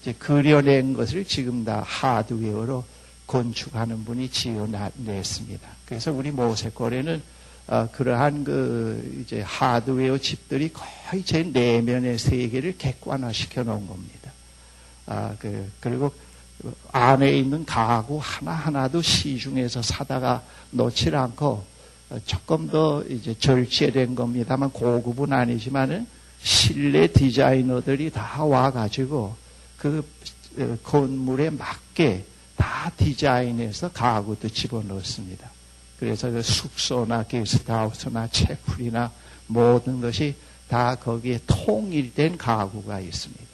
이제 0.00 0.12
그려낸 0.12 0.94
것을 0.94 1.24
지금 1.24 1.64
다 1.64 1.82
하드웨어로 1.86 2.84
건축하는 3.26 4.04
분이 4.04 4.30
지어냈습니다. 4.30 5.68
그래서 5.86 6.12
우리 6.12 6.30
모세골에는 6.30 7.22
어, 7.68 7.88
그러한 7.92 8.42
그 8.42 9.20
이제 9.20 9.42
하드웨어 9.42 10.18
집들이 10.18 10.72
거의 10.72 11.22
제 11.24 11.44
내면의 11.44 12.18
세계를 12.18 12.76
객관화시켜 12.76 13.62
놓은 13.62 13.86
겁니다. 13.86 14.32
아, 15.06 15.36
그, 15.38 15.70
그리고 15.78 16.12
안에 16.90 17.38
있는 17.38 17.64
가구 17.64 18.18
하나하나도 18.20 19.02
시중에서 19.02 19.82
사다가 19.82 20.42
놓질 20.70 21.14
않고 21.14 21.46
어, 21.46 21.64
조금 22.24 22.68
더 22.68 23.02
이제 23.08 23.34
절제된 23.38 24.14
겁니다만 24.14 24.70
고급은 24.70 25.32
아니지만은 25.32 26.06
실내 26.42 27.06
디자이너들이 27.06 28.10
다 28.10 28.44
와가지고 28.44 29.36
그 29.76 30.04
어, 30.58 30.76
건물에 30.82 31.50
맞게 31.50 32.24
다 32.56 32.90
디자인해서 32.96 33.92
가구도 33.92 34.48
집어넣습니다. 34.48 35.50
그래서 35.98 36.30
그 36.30 36.42
숙소나 36.42 37.22
게스트하우스나 37.24 38.26
채플이나 38.28 39.12
모든 39.46 40.00
것이 40.00 40.34
다 40.68 40.94
거기에 40.94 41.40
통일된 41.46 42.38
가구가 42.38 43.00
있습니다. 43.00 43.44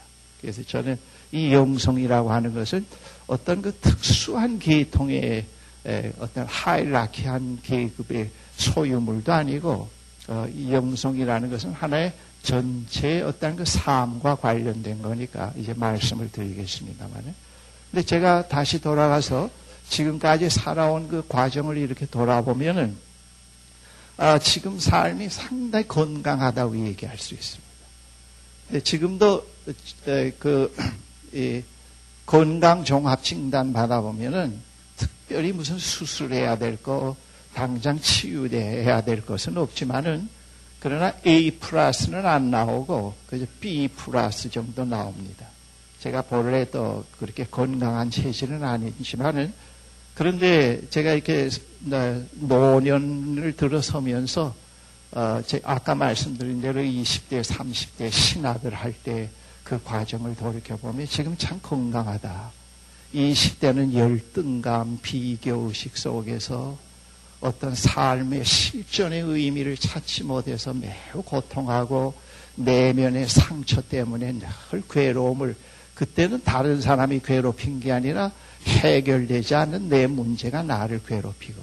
그래서 0.41 0.63
저는 0.63 0.99
이 1.33 1.53
영성이라고 1.53 2.31
하는 2.31 2.55
것은 2.55 2.87
어떤 3.27 3.63
그 3.63 3.73
특수한 3.75 4.59
계통의 4.59 5.45
어떤 6.19 6.47
하이라키한 6.47 7.61
계급의 7.63 8.31
소유물도 8.57 9.33
아니고 9.33 9.89
어, 10.29 10.49
이 10.53 10.73
영성이라는 10.73 11.51
것은 11.51 11.73
하나의 11.73 12.13
전체의 12.43 13.23
어떤 13.23 13.57
그 13.57 13.65
삶과 13.65 14.37
관련된 14.37 15.03
거니까 15.03 15.53
이제 15.57 15.75
말씀을 15.75 16.31
드리겠습니다만. 16.31 17.35
근데 17.91 18.05
제가 18.05 18.49
다시 18.49 18.81
돌아가서 18.81 19.51
지금까지 19.89 20.51
살아온 20.51 21.09
그 21.09 21.25
과정을 21.29 21.77
이렇게 21.77 22.07
돌아보면은 22.07 22.97
아, 24.17 24.39
지금 24.39 24.79
삶이 24.79 25.29
상당히 25.29 25.87
건강하다고 25.87 26.87
얘기할 26.87 27.19
수 27.19 27.35
있습니다. 27.35 27.67
근데 28.69 28.83
지금도 28.83 29.47
그 30.39 30.75
건강 32.25 32.85
종합 32.85 33.23
진단 33.23 33.73
받아보면은 33.73 34.59
특별히 34.97 35.53
무슨 35.53 35.79
수술해야 35.79 36.59
될 36.59 36.83
거, 36.83 37.17
당장 37.57 37.99
치유돼야 37.99 39.01
될 39.01 39.25
것은 39.25 39.57
없지만은 39.57 40.29
그러나 40.79 41.15
A 41.27 41.51
플러스는 41.53 42.27
안 42.27 42.51
나오고 42.51 43.15
그저 43.27 43.47
B 43.61 43.89
플러스 43.89 44.51
정도 44.51 44.85
나옵니다. 44.85 45.47
제가 46.01 46.23
본래 46.23 46.69
또 46.71 47.05
그렇게 47.19 47.45
건강한 47.45 48.11
체질은 48.11 48.63
아니지만은 48.63 49.53
그런데 50.15 50.83
제가 50.91 51.13
이렇게 51.13 51.49
노년을 52.35 53.57
들어서면서 53.57 54.55
어, 55.13 55.43
아까 55.65 55.95
말씀드린 55.95 56.61
대로 56.61 56.81
20대, 56.81 57.43
30대 57.43 58.11
신학을 58.11 58.75
할 58.75 58.93
때 59.03 59.31
그 59.67 59.83
과정을 59.83 60.37
돌이켜보면 60.37 61.09
지금 61.09 61.37
참 61.37 61.59
건강하다. 61.61 62.53
20대는 63.13 63.95
열등감, 63.95 64.99
비교의식 65.03 65.99
속에서 65.99 66.79
어떤 67.47 67.77
삶의 67.77 68.45
실전의 68.45 69.21
의미를 69.23 69.77
찾지 69.77 70.25
못해서 70.25 70.75
매우 70.75 71.23
고통하고 71.23 72.13
내면의 72.57 73.29
상처 73.29 73.81
때문에 73.81 74.33
늘 74.33 74.49
괴로움을 74.91 75.55
그때는 75.95 76.43
다른 76.43 76.81
사람이 76.81 77.21
괴롭힌 77.21 77.79
게 77.79 77.93
아니라 77.93 78.33
해결되지 78.67 79.55
않는 79.55 79.89
내 79.89 80.09
문제가 80.09 80.65
나를 80.65 81.01
괴롭히고 81.07 81.63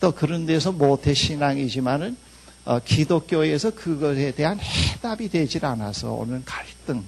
또 0.00 0.12
그런 0.12 0.46
데서 0.46 0.72
모태 0.72 1.12
신앙이지만은 1.12 2.16
어, 2.64 2.78
기독교에서 2.78 3.72
그것에 3.72 4.30
대한 4.32 4.58
해답이 4.58 5.28
되질 5.28 5.66
않아서 5.66 6.12
오는 6.14 6.42
갈등 6.46 7.04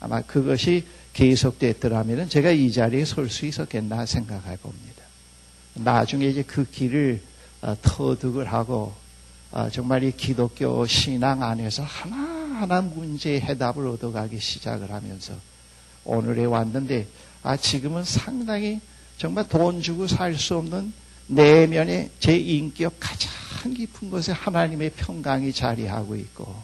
아마 0.00 0.20
그것이 0.20 0.84
계속됐더라면 1.12 2.28
제가 2.28 2.50
이 2.50 2.72
자리에 2.72 3.04
설 3.04 3.28
수 3.28 3.46
있었겠나 3.46 4.04
생각해 4.04 4.56
봅니다. 4.56 4.99
나중에 5.74 6.26
이제 6.26 6.42
그 6.42 6.68
길을 6.68 7.22
어, 7.62 7.74
터득을 7.82 8.52
하고 8.52 8.94
어, 9.52 9.68
정말 9.70 10.02
이 10.04 10.12
기독교 10.12 10.86
신앙 10.86 11.42
안에서 11.42 11.82
하나하나 11.82 12.80
문제의 12.80 13.40
해답을 13.40 13.86
얻어가기 13.88 14.38
시작을 14.38 14.90
하면서 14.90 15.34
오늘에 16.04 16.44
왔는데 16.44 17.06
아 17.42 17.56
지금은 17.56 18.04
상당히 18.04 18.80
정말 19.18 19.48
돈 19.48 19.82
주고 19.82 20.06
살 20.06 20.34
수 20.36 20.56
없는 20.56 20.92
내면의 21.26 22.10
제 22.18 22.36
인격 22.36 22.94
가장 22.98 23.30
깊은 23.74 24.10
곳에 24.10 24.32
하나님의 24.32 24.90
평강이 24.90 25.52
자리하고 25.52 26.16
있고 26.16 26.54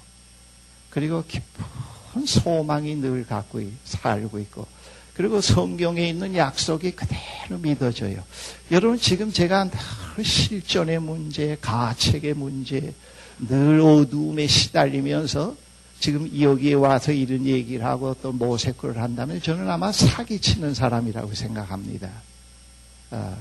그리고 0.91 1.23
깊은 1.27 2.27
소망이 2.27 2.97
늘 2.97 3.27
갖고 3.27 3.61
살고 3.85 4.39
있고 4.41 4.67
그리고 5.17 5.41
성경에 5.41 6.11
있는 6.11 6.37
약속이 6.37 6.91
그대로 6.91 7.59
믿어져요. 7.59 8.23
여러분 8.71 8.99
지금 8.99 9.33
제가 9.33 9.71
늘 9.71 10.25
실존의 10.25 11.01
문제, 11.01 11.57
가책의 11.59 12.35
문제, 12.35 12.93
늘 13.39 13.81
어두움에 13.81 14.47
시달리면서 14.47 15.57
지금 16.01 16.31
여기에 16.39 16.75
와서 16.75 17.13
이런 17.13 17.47
얘기를 17.47 17.87
하고 17.87 18.15
또 18.21 18.31
모세골을 18.31 19.01
한다면 19.01 19.41
저는 19.41 19.71
아마 19.71 19.91
사기치는 19.91 20.75
사람이라고 20.75 21.35
생각합니다. 21.35 22.11
아, 23.11 23.37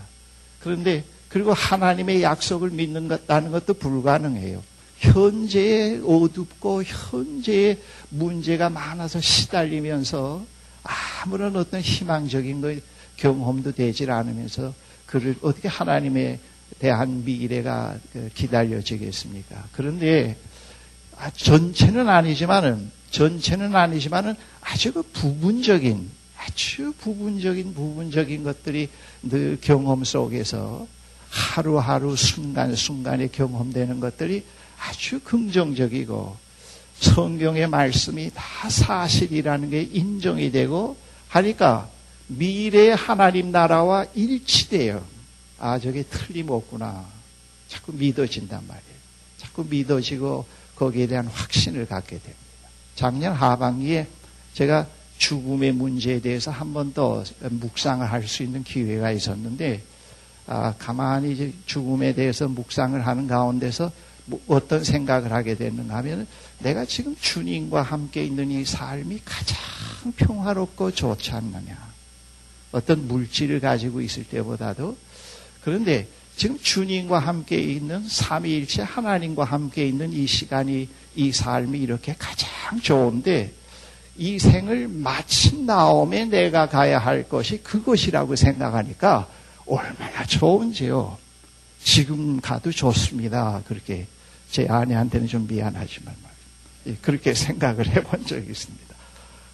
그런데 0.61 1.03
그리고 1.27 1.51
하나님의 1.51 2.23
약속을 2.23 2.69
믿는다는 2.69 3.51
것도 3.51 3.73
불가능해요. 3.73 4.63
현재의 4.99 6.01
어둡고 6.05 6.83
현재의 6.83 7.79
문제가 8.07 8.69
많아서 8.69 9.19
시달리면서 9.19 10.54
아무런 10.85 11.55
어떤 11.55 11.81
희망적인 11.81 12.61
거 12.61 12.75
경험도 13.17 13.73
되질 13.73 14.11
않으면서 14.11 14.73
그를 15.05 15.35
어떻게 15.41 15.67
하나님에 15.67 16.39
대한 16.79 17.23
미래가 17.23 17.97
그 18.13 18.29
기다려지겠습니까? 18.33 19.65
그런데 19.71 20.37
아, 21.17 21.29
전체는 21.31 22.09
아니지만은 22.09 22.91
전체는 23.11 23.75
아니지만은 23.75 24.35
아주 24.61 24.91
그 24.91 25.01
부분적인 25.01 26.09
아주 26.37 26.93
부분적인 26.99 27.73
부분적인 27.73 28.43
것들이 28.43 28.89
늘 29.23 29.57
경험 29.61 30.03
속에서 30.03 30.87
하루하루 31.29 32.15
순간순간에 32.15 33.27
경험되는 33.27 33.99
것들이 33.99 34.43
아주 34.79 35.19
긍정적이고 35.21 36.44
성경의 36.99 37.67
말씀이 37.67 38.31
다 38.33 38.69
사실이라는 38.69 39.69
게 39.69 39.81
인정이 39.81 40.51
되고 40.51 40.95
하니까 41.27 41.89
미래 42.27 42.91
하나님 42.91 43.51
나라와 43.51 44.05
일치돼요. 44.15 45.03
아, 45.59 45.77
저게 45.79 46.03
틀림없구나. 46.03 47.05
자꾸 47.67 47.93
믿어진단 47.93 48.63
말이에요. 48.67 48.95
자꾸 49.37 49.65
믿어지고 49.69 50.45
거기에 50.75 51.07
대한 51.07 51.27
확신을 51.27 51.85
갖게 51.85 52.11
됩니다. 52.17 52.35
작년 52.95 53.33
하반기에 53.33 54.07
제가 54.53 54.87
죽음의 55.17 55.73
문제에 55.73 56.19
대해서 56.19 56.51
한 56.51 56.73
번 56.73 56.93
더 56.93 57.23
묵상을 57.49 58.09
할 58.09 58.27
수 58.27 58.43
있는 58.43 58.63
기회가 58.63 59.11
있었는데, 59.11 59.81
아, 60.47 60.73
가만히 60.77 61.53
죽음에 61.65 62.13
대해서 62.13 62.47
묵상을 62.47 63.05
하는 63.05 63.27
가운데서 63.27 63.91
뭐 64.25 64.41
어떤 64.47 64.83
생각을 64.83 65.31
하게 65.31 65.55
됐는가 65.55 65.97
하면 65.97 66.27
내가 66.59 66.85
지금 66.85 67.15
주님과 67.19 67.81
함께 67.81 68.23
있는 68.25 68.49
이 68.51 68.65
삶이 68.65 69.21
가장 69.23 69.57
평화롭고 70.15 70.91
좋지 70.91 71.31
않느냐. 71.31 71.95
어떤 72.71 73.07
물질을 73.07 73.59
가지고 73.59 74.01
있을 74.01 74.25
때보다도 74.25 74.97
그런데 75.63 76.07
지금 76.35 76.59
주님과 76.59 77.19
함께 77.19 77.57
있는 77.57 78.05
삼위일체 78.07 78.81
하나님과 78.81 79.45
함께 79.45 79.87
있는 79.87 80.11
이 80.11 80.27
시간이 80.27 80.89
이 81.15 81.31
삶이 81.31 81.79
이렇게 81.79 82.13
가장 82.17 82.81
좋은데 82.81 83.53
이 84.17 84.39
생을 84.39 84.87
마친 84.89 85.65
다음에 85.65 86.25
내가 86.25 86.67
가야 86.67 86.99
할 86.99 87.27
것이 87.27 87.61
그것이라고 87.63 88.35
생각하니까 88.35 89.27
얼마나 89.65 90.25
좋은지요. 90.25 91.17
지금 91.83 92.41
가도 92.41 92.71
좋습니다. 92.71 93.61
그렇게 93.67 94.07
제 94.55 94.65
아내한테는 94.69 95.27
좀 95.27 95.45
미안하지만 95.49 96.15
예, 96.87 96.95
그렇게 97.01 97.33
생각을 97.35 97.87
해본 97.87 98.25
적이 98.25 98.51
있습니다. 98.51 98.95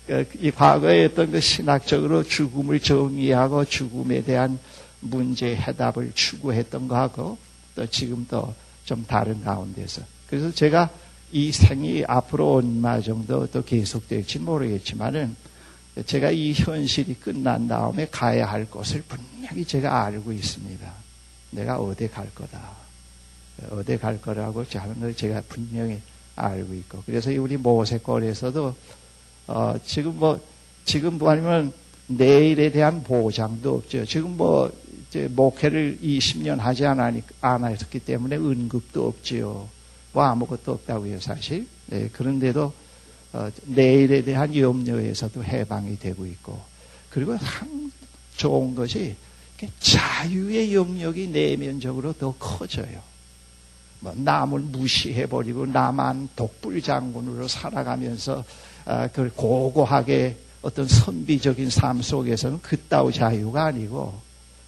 그, 0.05 0.29
이 0.39 0.51
과거에 0.51 1.05
어떤 1.05 1.31
그 1.31 1.41
신학적으로 1.41 2.21
죽음을 2.21 2.79
정의하고 2.79 3.65
죽음에 3.65 4.21
대한 4.21 4.59
문제 4.99 5.55
해답을 5.55 6.11
추구했던 6.13 6.87
거하고 6.87 7.39
또 7.73 7.87
지금도 7.87 8.53
좀 8.85 9.03
다른 9.07 9.43
가운데서 9.43 10.03
그래서 10.27 10.51
제가 10.51 10.91
이 11.31 11.51
생이 11.51 12.03
앞으로 12.07 12.53
얼마 12.53 13.01
정도 13.01 13.47
또 13.47 13.63
계속될지 13.63 14.37
모르겠지만은 14.37 15.35
제가 16.05 16.29
이 16.29 16.53
현실이 16.53 17.15
끝난 17.15 17.67
다음에 17.67 18.07
가야 18.11 18.45
할 18.45 18.65
곳을 18.65 19.01
분명히 19.07 19.65
제가 19.65 20.05
알고 20.05 20.31
있습니다. 20.31 20.93
내가 21.49 21.79
어디 21.79 22.07
갈 22.07 22.29
거다. 22.35 22.80
어디 23.69 23.97
갈 23.97 24.19
거라고 24.21 24.65
하는 24.73 24.99
걸 24.99 25.15
제가 25.15 25.41
분명히 25.47 26.01
알고 26.35 26.73
있고. 26.73 27.03
그래서 27.05 27.31
우리 27.31 27.57
모세골에서도, 27.57 28.75
어, 29.47 29.75
지금 29.85 30.17
뭐, 30.17 30.39
지금 30.85 31.17
뭐 31.17 31.29
아니면 31.29 31.71
내일에 32.07 32.71
대한 32.71 33.03
보장도 33.03 33.75
없죠. 33.75 34.05
지금 34.05 34.37
뭐, 34.37 34.71
이제 35.07 35.27
목회를 35.29 35.99
20년 36.01 36.57
하지 36.57 36.85
않았기 36.85 37.99
때문에 37.99 38.37
은급도 38.37 39.07
없지요. 39.07 39.69
뭐 40.13 40.23
아무것도 40.23 40.71
없다고요, 40.71 41.19
사실. 41.19 41.67
네, 41.87 42.09
그런데도 42.11 42.73
어, 43.33 43.49
내일에 43.65 44.23
대한 44.23 44.55
염려에서도 44.55 45.43
해방이 45.43 45.99
되고 45.99 46.25
있고, 46.25 46.59
그리고 47.09 47.37
참 47.37 47.91
좋은 48.35 48.75
것이 48.75 49.15
자유의 49.79 50.73
영역이 50.73 51.27
내면적으로 51.27 52.13
더 52.13 52.33
커져요. 52.37 53.10
뭐 54.01 54.13
남을 54.15 54.59
무시해버리고 54.59 55.67
나만 55.67 56.29
독불 56.35 56.81
장군으로 56.81 57.47
살아가면서 57.47 58.43
어, 58.85 59.07
그 59.13 59.31
고고하게 59.35 60.35
어떤 60.61 60.87
선비적인 60.87 61.69
삶 61.69 62.01
속에서는 62.01 62.61
그따위 62.61 63.13
자유가 63.13 63.65
아니고 63.65 64.19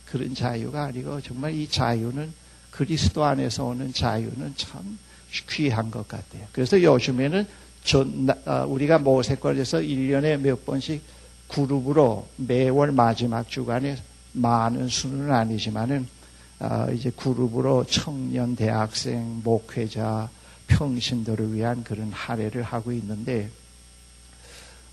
그런 0.06 0.34
자유가 0.34 0.86
아니고 0.86 1.22
정말 1.22 1.54
이 1.54 1.68
자유는 1.68 2.32
그리스도 2.72 3.24
안에서 3.24 3.66
오는 3.66 3.92
자유는 3.92 4.54
참 4.56 4.98
귀한 5.50 5.90
것 5.90 6.08
같아요. 6.08 6.46
그래서 6.52 6.82
요즘에는 6.82 7.48
전, 7.84 8.30
어, 8.46 8.66
우리가 8.68 9.00
모세권에서 9.00 9.80
1년에 9.80 10.38
몇 10.38 10.66
번씩 10.66 11.02
그룹으로 11.48 12.28
매월 12.38 12.92
마지막 12.92 13.50
주간에 13.50 13.98
많은 14.34 14.88
수는 14.88 15.32
아니지만은 15.32 16.04
어, 16.04 16.23
이제 16.94 17.12
그룹으로 17.12 17.86
청년, 17.86 18.56
대학생, 18.56 19.42
목회자, 19.44 20.30
평신도를 20.68 21.54
위한 21.54 21.84
그런 21.84 22.12
할애를 22.12 22.64
하고 22.64 22.92
있는데 22.94 23.50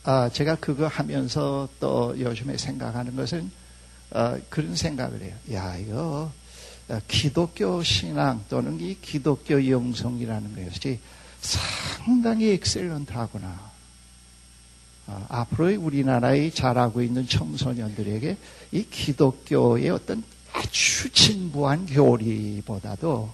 어, 0.05 0.29
제가 0.31 0.57
그거 0.57 0.87
하면서 0.87 1.69
또 1.79 2.19
요즘에 2.19 2.57
생각하는 2.57 3.17
것은 3.17 3.51
그런 4.49 4.75
생각을 4.75 5.23
해요. 5.23 5.35
야 5.53 5.77
이거 5.77 6.33
기독교 7.07 7.83
신앙 7.83 8.45
또는 8.49 8.81
이 8.81 8.97
기독교 9.01 9.69
영성이라는 9.69 10.65
것이 10.65 10.99
상당히 11.41 12.51
엑셀런트하구나. 12.53 13.71
어, 15.07 15.27
앞으로 15.29 15.81
우리나라에 15.81 16.51
자라고 16.51 17.03
있는 17.03 17.27
청소년들에게 17.27 18.37
이 18.73 18.87
기독교의 18.89 19.91
어떤 19.91 20.23
아주 20.53 21.11
진부한 21.13 21.87
교리보다도 21.87 23.33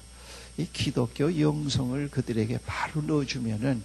이 0.58 0.66
기독교 0.72 1.38
영성을 1.38 2.08
그들에게 2.08 2.58
바로 2.64 3.02
넣어주면은 3.02 3.82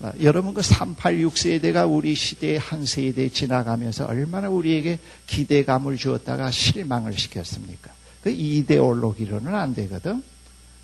어, 0.00 0.10
여러분 0.22 0.54
그 0.54 0.62
386 0.62 1.36
세대가 1.36 1.84
우리 1.84 2.14
시대의 2.14 2.58
한 2.58 2.86
세대 2.86 3.28
지나가면서 3.28 4.06
얼마나 4.06 4.48
우리에게 4.48 4.98
기대감을 5.26 5.98
주었다가 5.98 6.50
실망을 6.50 7.12
시켰습니까? 7.12 7.92
그 8.22 8.30
이데올로기로는 8.30 9.54
안 9.54 9.74
되거든. 9.74 10.22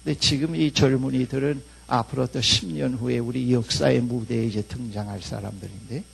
근데 0.04 0.18
지금 0.18 0.54
이 0.54 0.70
젊은이들은 0.70 1.62
앞으로 1.86 2.26
또 2.26 2.40
10년 2.40 2.98
후에 2.98 3.18
우리 3.18 3.52
역사의 3.52 4.00
무대에 4.00 4.46
이제 4.46 4.62
등장할 4.62 5.22
사람들인데 5.22 6.04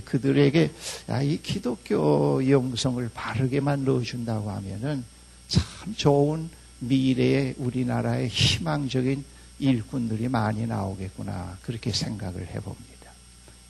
그들에게 0.00 0.70
야, 1.10 1.22
이 1.22 1.40
기독교 1.42 2.48
영성을 2.48 3.08
바르게만 3.12 3.84
넣어준다고 3.84 4.50
하면은 4.50 5.04
참 5.48 5.62
좋은 5.96 6.48
미래의 6.80 7.54
우리나라의 7.58 8.28
희망적인 8.28 9.24
일꾼들이 9.58 10.28
많이 10.28 10.66
나오겠구나 10.66 11.58
그렇게 11.62 11.92
생각을 11.92 12.48
해봅니다. 12.48 12.94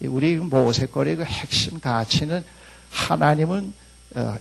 우리 0.02 0.36
모세거리의 0.36 1.16
그 1.16 1.24
핵심 1.24 1.78
가치는 1.78 2.42
하나님은 2.90 3.72
어, 4.16 4.36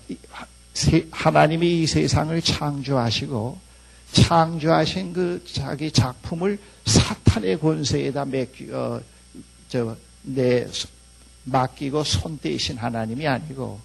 하나님이 1.12 1.84
이 1.84 1.88
세상을 1.88 2.42
창조하시고 2.42 3.58
창조하신 4.12 5.14
그 5.14 5.44
자기 5.52 5.92
작품을 5.92 6.60
사탄의 6.86 7.60
권세에다 7.60 8.26
맡기, 8.26 8.72
어, 8.72 9.02
저, 9.68 9.96
내, 10.22 10.68
맡기고 11.44 12.04
손대신 12.04 12.78
하나님이 12.78 13.28
아니고 13.28 13.80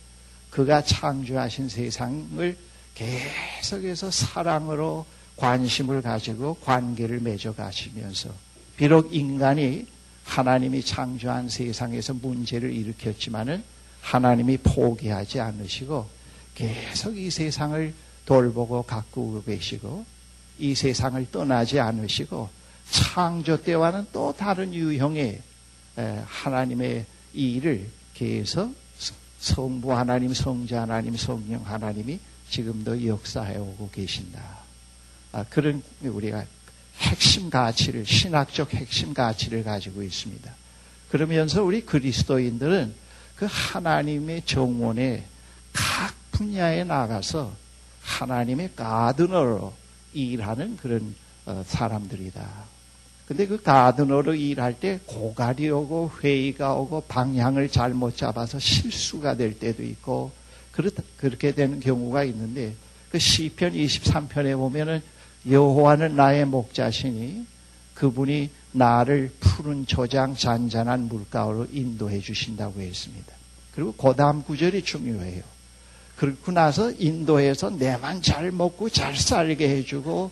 그가 0.50 0.82
창조하신 0.82 1.68
세상을 1.68 2.56
계속해서 2.94 4.10
사랑으로 4.10 5.06
관심을 5.36 6.02
가지고 6.02 6.54
관계를 6.54 7.20
맺어 7.20 7.54
가시면서 7.54 8.30
비록 8.76 9.14
인간이 9.14 9.86
하나님이 10.24 10.82
창조한 10.82 11.48
세상에서 11.48 12.14
문제를 12.14 12.72
일으켰지만은 12.72 13.62
하나님이 14.02 14.58
포기하지 14.58 15.40
않으시고 15.40 16.08
계속 16.54 17.16
이 17.16 17.30
세상을 17.30 17.94
돌보고 18.26 18.82
가꾸고 18.82 19.44
계시고 19.44 20.04
이 20.58 20.74
세상을 20.74 21.30
떠나지 21.30 21.78
않으시고 21.80 22.48
창조 22.90 23.62
때와는 23.62 24.06
또 24.12 24.34
다른 24.36 24.74
유형의 24.74 25.40
하나님의 26.26 27.06
일을 27.32 27.88
계속 28.14 28.74
성부 29.40 29.92
하나님, 29.92 30.34
성자 30.34 30.82
하나님, 30.82 31.16
성령 31.16 31.64
하나님이 31.64 32.18
지금도 32.50 33.06
역사해 33.06 33.56
오고 33.56 33.90
계신다. 33.90 34.42
아, 35.32 35.44
그런 35.44 35.82
우리가 36.02 36.44
핵심 36.98 37.48
가치를, 37.50 38.04
신학적 38.06 38.74
핵심 38.74 39.14
가치를 39.14 39.62
가지고 39.62 40.02
있습니다. 40.02 40.52
그러면서 41.10 41.62
우리 41.62 41.82
그리스도인들은 41.82 42.94
그 43.36 43.46
하나님의 43.48 44.42
정원에 44.44 45.24
각 45.72 46.14
분야에 46.32 46.84
나가서 46.84 47.54
하나님의 48.02 48.74
가드너로 48.74 49.72
일하는 50.12 50.76
그런 50.76 51.14
어, 51.46 51.64
사람들이다. 51.66 52.67
근데 53.28 53.46
그 53.46 53.62
가드너로 53.62 54.34
일할 54.34 54.80
때 54.80 55.00
고갈이 55.04 55.68
오고 55.68 56.12
회의가 56.22 56.72
오고 56.76 57.02
방향을 57.08 57.68
잘못 57.68 58.16
잡아서 58.16 58.58
실수가 58.58 59.36
될 59.36 59.58
때도 59.58 59.82
있고 59.82 60.32
그렇게 61.18 61.52
되는 61.52 61.78
경우가 61.78 62.24
있는데 62.24 62.72
그 63.10 63.18
시편 63.18 63.74
23편에 63.74 64.56
보면은 64.56 65.02
여호와는 65.46 66.16
나의 66.16 66.46
목자시니 66.46 67.44
그분이 67.92 68.48
나를 68.72 69.30
푸른 69.40 69.84
조장 69.84 70.34
잔잔한 70.34 71.08
물가로 71.08 71.66
인도해 71.70 72.20
주신다고 72.20 72.80
했습니다. 72.80 73.30
그리고 73.74 73.92
고다음 73.92 74.42
구절이 74.42 74.84
중요해요. 74.84 75.42
그렇고 76.16 76.50
나서 76.50 76.90
인도해서 76.92 77.68
내만 77.68 78.22
잘 78.22 78.52
먹고 78.52 78.88
잘 78.88 79.14
살게 79.14 79.68
해주고 79.68 80.30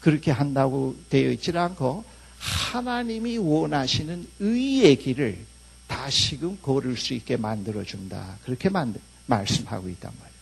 그렇게 0.00 0.30
한다고 0.30 0.96
되어 1.10 1.30
있지 1.32 1.52
않고 1.54 2.16
하나님이 2.38 3.38
원하시는 3.38 4.26
의의 4.40 4.96
길을 4.96 5.38
다시금 5.86 6.58
걸을 6.62 6.96
수 6.96 7.14
있게 7.14 7.36
만들어 7.36 7.82
준다. 7.82 8.36
그렇게 8.44 8.68
만들, 8.68 9.00
말씀하고 9.26 9.88
있단 9.88 10.12
말이에요. 10.12 10.38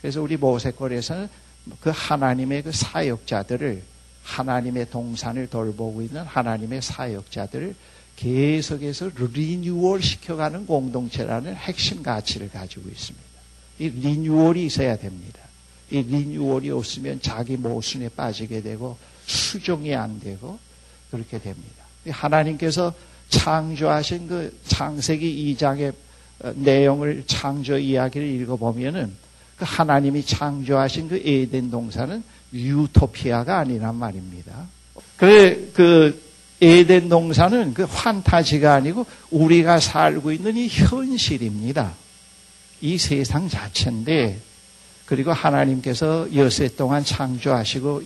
그래서 0.00 0.22
우리 0.22 0.36
모세골에서는 0.36 1.28
그 1.80 1.90
하나님의 1.94 2.62
그 2.62 2.72
사역자들을 2.72 3.82
하나님의 4.22 4.90
동산을 4.90 5.48
돌보고 5.48 6.02
있는 6.02 6.22
하나님의 6.22 6.82
사역자들을 6.82 7.74
계속해서 8.16 9.10
리뉴얼 9.32 10.02
시켜가는 10.02 10.66
공동체라는 10.66 11.56
핵심 11.56 12.02
가치를 12.02 12.50
가지고 12.50 12.88
있습니다. 12.88 13.24
이 13.80 13.88
리뉴얼이 13.88 14.66
있어야 14.66 14.96
됩니다. 14.96 15.40
이 15.90 16.02
리뉴얼이 16.02 16.70
없으면 16.70 17.20
자기 17.20 17.56
모순에 17.56 18.08
빠지게 18.10 18.62
되고 18.62 18.96
수정이 19.26 19.94
안 19.94 20.20
되고 20.20 20.58
그렇게 21.14 21.38
됩니다. 21.38 21.84
하나님께서 22.08 22.92
창조하신 23.28 24.26
그 24.26 24.58
창세기 24.66 25.56
2장의 25.56 25.94
어, 26.40 26.52
내용을 26.56 27.22
창조 27.26 27.78
이야기를 27.78 28.26
읽어보면은 28.26 29.12
그 29.56 29.64
하나님이 29.66 30.24
창조하신 30.26 31.08
그 31.08 31.22
에덴 31.24 31.70
동산은 31.70 32.24
유토피아가 32.52 33.58
아니란 33.58 33.94
말입니다. 33.94 34.66
그래, 35.16 35.56
그 35.72 36.20
에덴 36.60 37.08
동산은 37.08 37.74
그 37.74 37.84
환타지가 37.84 38.74
아니고 38.74 39.06
우리가 39.30 39.78
살고 39.78 40.32
있는 40.32 40.56
이 40.56 40.66
현실입니다. 40.66 41.94
이 42.80 42.98
세상 42.98 43.48
자체인데 43.48 44.40
그리고 45.06 45.32
하나님께서 45.32 46.26
여세 46.34 46.68
동안 46.68 47.04
창조하시고 47.04 48.02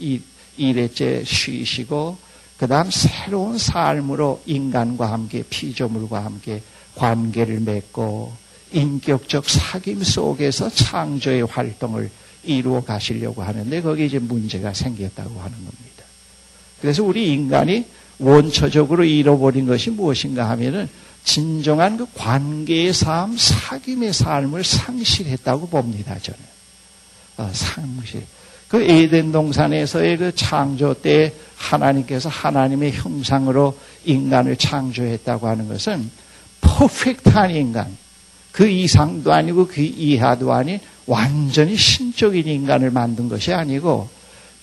일일째 0.58 1.24
쉬시고 1.24 2.18
그 2.58 2.66
다음 2.66 2.90
새로운 2.90 3.56
삶으로 3.56 4.42
인간과 4.44 5.12
함께 5.12 5.44
피조물과 5.48 6.24
함께 6.24 6.60
관계를 6.96 7.60
맺고 7.60 8.32
인격적 8.72 9.44
사귐 9.44 10.04
속에서 10.04 10.68
창조의 10.68 11.46
활동을 11.46 12.10
이루어 12.42 12.82
가시려고 12.82 13.42
하는데 13.42 13.80
거기에 13.80 14.06
이제 14.06 14.18
문제가 14.18 14.74
생겼다고 14.74 15.38
하는 15.38 15.56
겁니다. 15.56 16.04
그래서 16.80 17.04
우리 17.04 17.32
인간이 17.32 17.86
원초적으로 18.18 19.04
잃어버린 19.04 19.66
것이 19.66 19.90
무엇인가 19.90 20.50
하면은 20.50 20.88
진정한 21.24 21.96
그 21.96 22.06
관계의 22.14 22.92
삶, 22.92 23.36
사귐의 23.36 24.12
삶을 24.12 24.64
상실했다고 24.64 25.68
봅니다, 25.68 26.18
저는. 26.18 26.40
어, 27.36 27.50
상실. 27.52 28.26
그 28.68 28.82
에덴 28.82 29.32
동산에서의 29.32 30.16
그 30.18 30.34
창조 30.34 30.94
때 30.94 31.32
하나님께서 31.56 32.28
하나님의 32.28 32.92
형상으로 32.92 33.76
인간을 34.04 34.56
창조했다고 34.56 35.48
하는 35.48 35.68
것은 35.68 36.10
퍼펙트한 36.60 37.50
인간, 37.50 37.96
그 38.52 38.68
이상도 38.68 39.32
아니고 39.32 39.66
그 39.66 39.80
이하도 39.80 40.52
아닌 40.52 40.78
완전히 41.06 41.76
신적인 41.76 42.46
인간을 42.46 42.90
만든 42.90 43.28
것이 43.28 43.52
아니고 43.52 44.08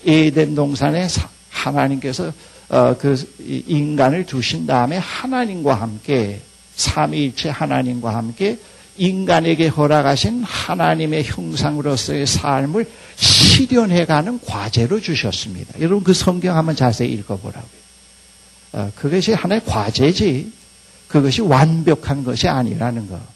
에덴 0.05 0.53
동산에 0.53 1.07
하나님께서 1.49 2.31
어, 2.69 2.95
그 2.97 3.15
인간을 3.39 4.25
두신 4.25 4.65
다음에 4.65 4.97
하나님과 4.97 5.75
함께 5.75 6.41
삼위일체 6.75 7.49
하나님과 7.49 8.15
함께 8.15 8.57
인간에게 8.97 9.67
허락하신 9.67 10.43
하나님의 10.43 11.23
형상으로서의 11.25 12.25
삶을 12.25 12.89
실현해가는 13.55 14.41
과제로 14.45 14.99
주셨습니다. 14.99 15.79
여러분 15.79 16.03
그 16.03 16.13
성경 16.13 16.57
한번 16.57 16.75
자세히 16.75 17.11
읽어보라고요. 17.13 17.85
어, 18.73 18.91
그것이 18.95 19.33
하나의 19.33 19.63
과제지 19.65 20.51
그것이 21.07 21.41
완벽한 21.41 22.23
것이 22.23 22.47
아니라는 22.47 23.07
것. 23.09 23.34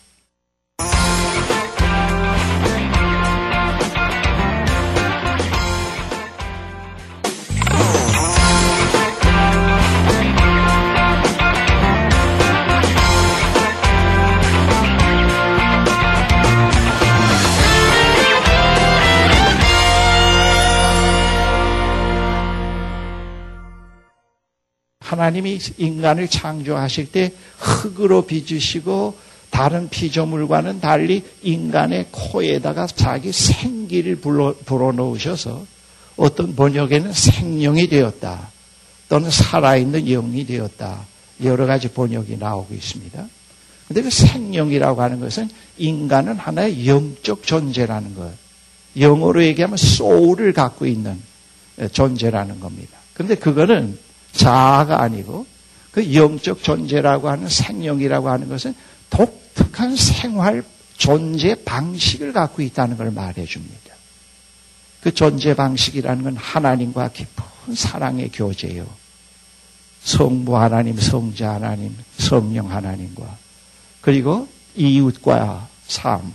하나님이 25.09 25.59
인간을 25.77 26.27
창조하실 26.27 27.11
때 27.11 27.33
흙으로 27.57 28.27
빚으시고 28.27 29.15
다른 29.49 29.89
피조물과는 29.89 30.81
달리 30.81 31.23
인간의 31.41 32.09
코에다가 32.11 32.85
자기 32.85 33.31
생기를 33.31 34.17
불어, 34.17 34.53
불어넣으셔서 34.65 35.65
어떤 36.15 36.55
번역에는 36.55 37.11
생명이 37.11 37.87
되었다. 37.87 38.51
또는 39.09 39.31
살아있는 39.31 40.05
영이 40.05 40.45
되었다. 40.45 41.07
여러 41.43 41.65
가지 41.65 41.87
번역이 41.87 42.37
나오고 42.37 42.75
있습니다. 42.75 43.27
근데 43.87 44.01
그 44.03 44.11
생명이라고 44.11 45.01
하는 45.01 45.19
것은 45.19 45.49
인간은 45.79 46.35
하나의 46.35 46.87
영적 46.87 47.41
존재라는 47.47 48.13
것. 48.13 48.31
영어로 48.99 49.43
얘기하면 49.43 49.75
소울을 49.75 50.53
갖고 50.53 50.85
있는 50.85 51.19
존재라는 51.93 52.59
겁니다. 52.59 52.99
근데 53.15 53.33
그거는 53.33 53.97
자아가 54.33 55.01
아니고 55.01 55.45
그 55.91 56.13
영적 56.13 56.63
존재라고 56.63 57.29
하는 57.29 57.49
생명이라고 57.49 58.29
하는 58.29 58.47
것은 58.49 58.75
독특한 59.09 59.95
생활 59.95 60.63
존재 60.97 61.55
방식을 61.63 62.33
갖고 62.33 62.61
있다는 62.61 62.97
걸 62.97 63.11
말해 63.11 63.45
줍니다. 63.45 63.95
그 65.01 65.13
존재 65.13 65.53
방식이라는 65.53 66.23
건 66.23 66.35
하나님과 66.35 67.09
깊은 67.09 67.75
사랑의 67.75 68.29
교제요. 68.31 68.85
성부 70.03 70.57
하나님, 70.57 70.97
성자 70.99 71.53
하나님, 71.55 71.95
성령 72.17 72.71
하나님과 72.71 73.37
그리고 74.01 74.47
이웃과 74.75 75.67
삶 75.87 76.33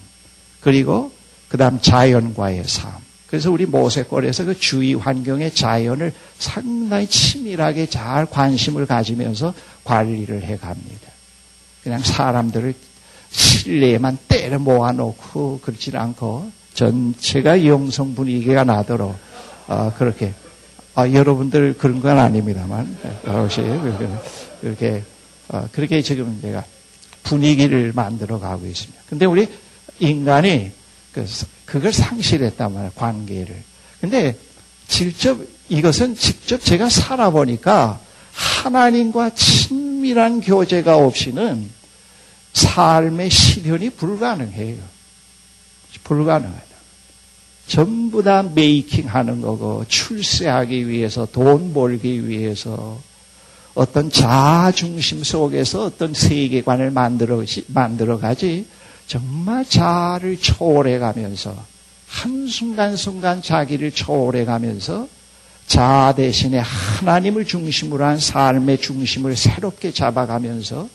그리고 0.60 1.12
그다음 1.48 1.80
자연과의 1.80 2.64
삶. 2.66 3.03
그래서 3.34 3.50
우리 3.50 3.66
모세골에서 3.66 4.44
그 4.44 4.60
주위 4.60 4.94
환경의 4.94 5.56
자연을 5.56 6.12
상당히 6.38 7.08
치밀하게 7.08 7.86
잘 7.86 8.26
관심을 8.26 8.86
가지면서 8.86 9.52
관리를 9.82 10.44
해 10.44 10.56
갑니다. 10.56 11.10
그냥 11.82 11.98
사람들을 11.98 12.72
실내에만 13.32 14.18
때려 14.28 14.60
모아놓고 14.60 15.58
그렇지 15.64 15.90
않고 15.96 16.52
전체가 16.74 17.66
영성 17.66 18.14
분위기가 18.14 18.62
나도록 18.62 19.16
어, 19.66 19.92
그렇게 19.98 20.32
아, 20.94 21.10
여러분들 21.10 21.74
그런 21.76 22.00
건 22.00 22.20
아닙니다만 22.20 22.96
그것이 23.24 23.62
그렇게 24.60 25.02
어, 25.48 25.68
그렇게 25.72 26.02
지금 26.02 26.38
내가 26.40 26.62
분위기를 27.24 27.90
만들어 27.96 28.38
가고 28.38 28.64
있습니다. 28.64 29.02
근데 29.08 29.26
우리 29.26 29.48
인간이 29.98 30.70
그, 31.14 31.24
그걸 31.64 31.92
상실했단 31.92 32.72
말이에요 32.72 32.92
관계를. 32.96 33.62
근데 34.00 34.36
직접 34.88 35.38
이것은 35.68 36.16
직접 36.16 36.62
제가 36.62 36.88
살아보니까 36.90 38.00
하나님과 38.32 39.30
친밀한 39.30 40.40
교제가 40.40 40.98
없이는 40.98 41.70
삶의 42.52 43.30
실현이 43.30 43.90
불가능해요. 43.90 44.76
불가능하다. 46.02 46.74
전부 47.66 48.22
다 48.22 48.42
메이킹 48.42 49.08
하는 49.08 49.40
거고, 49.40 49.84
출세하기 49.88 50.86
위해서, 50.88 51.26
돈 51.26 51.72
벌기 51.72 52.28
위해서, 52.28 53.00
어떤 53.74 54.10
자중심 54.10 55.24
속에서 55.24 55.86
어떤 55.86 56.12
세계관을 56.12 56.90
만들어, 56.90 57.42
만들어 57.68 58.18
가지, 58.18 58.66
정말 59.06 59.64
자를 59.64 60.36
초월해 60.38 60.98
가면서, 60.98 61.54
한순간순간 62.08 63.42
자기를 63.42 63.92
초월해 63.92 64.44
가면서, 64.44 65.08
자 65.66 66.12
대신에 66.16 66.58
하나님을 66.58 67.44
중심으로 67.44 68.04
한 68.04 68.18
삶의 68.18 68.78
중심을 68.78 69.36
새롭게 69.36 69.92
잡아가면서, 69.92 70.88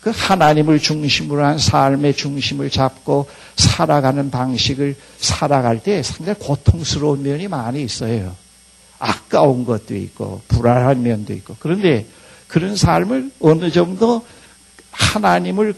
그 0.00 0.12
하나님을 0.14 0.78
중심으로 0.78 1.44
한 1.44 1.58
삶의 1.58 2.14
중심을 2.14 2.70
잡고 2.70 3.28
살아가는 3.56 4.30
방식을 4.30 4.94
살아갈 5.18 5.82
때 5.82 6.00
상당히 6.04 6.38
고통스러운 6.38 7.24
면이 7.24 7.48
많이 7.48 7.82
있어요. 7.82 8.36
아까운 9.00 9.64
것도 9.64 9.96
있고 9.96 10.42
불안한 10.46 11.02
면도 11.02 11.32
있고 11.32 11.56
그런데 11.58 12.06
그런 12.46 12.76
삶을 12.76 13.32
어느 13.40 13.72
정도 13.72 14.24
하나님을 14.92 15.74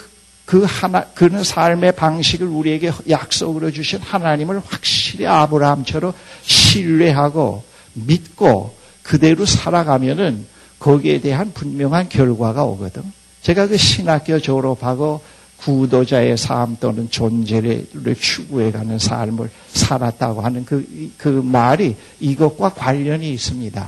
그 0.49 0.65
하나 0.67 1.05
그런 1.13 1.45
삶의 1.45 1.93
방식을 1.93 2.47
우리에게 2.47 2.91
약속으로 3.11 3.71
주신 3.71 3.99
하나님을 3.99 4.63
확실히 4.67 5.27
아브라함처럼 5.27 6.15
신뢰하고 6.41 7.63
믿고 7.93 8.75
그대로 9.03 9.45
살아가면은 9.45 10.47
거기에 10.79 11.21
대한 11.21 11.53
분명한 11.53 12.09
결과가 12.09 12.65
오거든. 12.65 13.03
제가 13.43 13.67
그 13.67 13.77
신학교 13.77 14.41
졸업하고 14.41 15.21
구도자의 15.59 16.39
삶 16.39 16.79
또는 16.81 17.11
존재를 17.11 17.87
추구해가는 18.19 18.99
삶을 18.99 19.51
살았다고 19.75 20.41
하는 20.41 20.65
그, 20.65 21.13
그 21.19 21.29
말이 21.29 21.95
이것과 22.21 22.71
관련이 22.71 23.35
있습니다. 23.35 23.87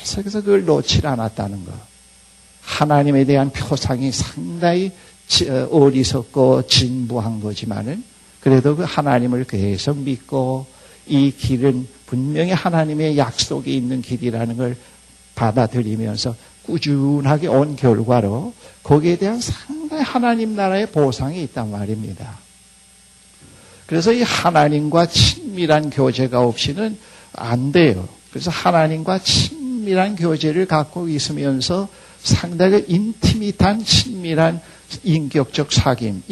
계속해서 0.00 0.40
그걸 0.40 0.64
놓지 0.64 1.06
않았다는 1.06 1.66
거. 1.66 1.72
하나님에 2.62 3.24
대한 3.24 3.50
표상이 3.50 4.10
상당히 4.12 4.86
어, 4.86 5.05
어리석고 5.70 6.66
진부한 6.66 7.40
거지만은 7.40 8.02
그래도 8.40 8.76
그 8.76 8.84
하나님을 8.84 9.44
계속 9.44 9.98
믿고 9.98 10.66
이 11.06 11.32
길은 11.32 11.88
분명히 12.06 12.52
하나님의 12.52 13.18
약속이 13.18 13.76
있는 13.76 14.02
길이라는 14.02 14.56
걸 14.56 14.76
받아들이면서 15.34 16.34
꾸준하게 16.62 17.48
온 17.48 17.76
결과로 17.76 18.52
거기에 18.82 19.16
대한 19.16 19.40
상당히 19.40 20.02
하나님 20.02 20.56
나라의 20.56 20.86
보상이 20.90 21.42
있단 21.42 21.70
말입니다. 21.70 22.38
그래서 23.86 24.12
이 24.12 24.22
하나님과 24.22 25.06
친밀한 25.06 25.90
교제가 25.90 26.40
없이는 26.40 26.98
안 27.32 27.72
돼요. 27.72 28.08
그래서 28.30 28.50
하나님과 28.50 29.20
친밀한 29.20 30.16
교제를 30.16 30.66
갖고 30.66 31.08
있으면서 31.08 31.88
상당히 32.22 32.84
인티밋한 32.88 33.84
친밀한 33.84 34.60
인격적 35.02 35.70
사귐, 35.70 36.22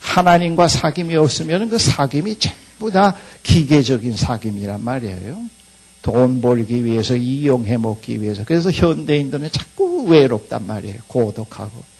하나님과 0.00 0.66
사귐이 0.66 1.14
없으면 1.14 1.68
그 1.68 1.76
사귐이 1.76 2.38
전부 2.40 2.90
다 2.90 3.16
기계적인 3.42 4.14
사귐이란 4.14 4.80
말이에요. 4.80 5.38
돈 6.02 6.42
벌기 6.42 6.84
위해서 6.84 7.16
이용해 7.16 7.78
먹기 7.78 8.20
위해서 8.20 8.44
그래서 8.44 8.70
현대인들은 8.70 9.50
자꾸 9.50 10.04
외롭단 10.04 10.66
말이에요. 10.66 10.96
고독하고. 11.06 11.94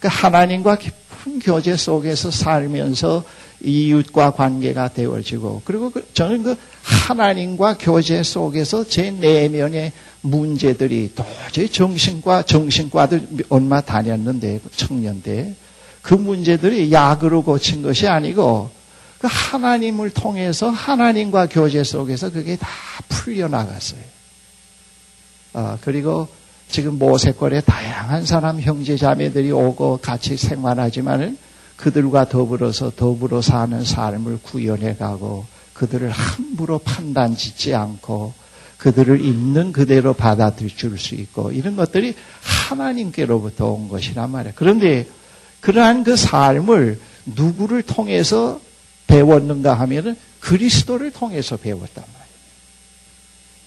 그 0.00 0.08
하나님과 0.10 0.78
깊은 0.78 1.40
교제 1.40 1.76
속에서 1.76 2.30
살면서 2.30 3.22
이웃과 3.62 4.30
관계가 4.30 4.88
되어지고 4.94 5.60
그리고 5.66 5.90
그 5.90 6.08
저는 6.14 6.42
그 6.42 6.56
하나님과 6.82 7.76
교제 7.78 8.22
속에서 8.22 8.84
제 8.84 9.10
내면의 9.10 9.92
문제들이 10.22 11.12
도저히 11.14 11.68
정신과 11.68 12.42
정신과들 12.42 13.46
얼마 13.48 13.80
다녔는데 13.80 14.60
청년 14.76 15.22
때그 15.22 16.14
문제들이 16.14 16.92
약으로 16.92 17.42
고친 17.42 17.82
것이 17.82 18.06
아니고 18.06 18.70
그 19.18 19.28
하나님을 19.30 20.10
통해서 20.10 20.70
하나님과 20.70 21.46
교제 21.46 21.84
속에서 21.84 22.30
그게 22.30 22.56
다 22.56 22.68
풀려 23.08 23.48
나갔어요. 23.48 24.00
아, 25.52 25.78
그리고 25.80 26.28
지금 26.68 26.98
모세골에 26.98 27.62
다양한 27.62 28.24
사람 28.24 28.60
형제 28.60 28.96
자매들이 28.96 29.50
오고 29.50 29.98
같이 29.98 30.36
생활하지만은 30.36 31.36
그들과 31.76 32.28
더불어서 32.28 32.90
더불어 32.94 33.42
사는 33.42 33.84
삶을 33.84 34.40
구현해 34.42 34.96
가고 34.96 35.46
그들을 35.74 36.10
함부로 36.10 36.78
판단 36.78 37.36
짓지 37.36 37.74
않고 37.74 38.32
그들을 38.80 39.20
있는 39.22 39.72
그대로 39.72 40.14
받아들일 40.14 40.98
수 40.98 41.14
있고 41.14 41.52
이런 41.52 41.76
것들이 41.76 42.14
하나님께로부터 42.40 43.72
온 43.72 43.88
것이란 43.88 44.30
말이에요. 44.30 44.54
그런데 44.56 45.06
그러한 45.60 46.02
그 46.02 46.16
삶을 46.16 46.98
누구를 47.26 47.82
통해서 47.82 48.58
배웠는가 49.06 49.74
하면은 49.74 50.16
그리스도를 50.40 51.10
통해서 51.10 51.58
배웠단 51.58 52.04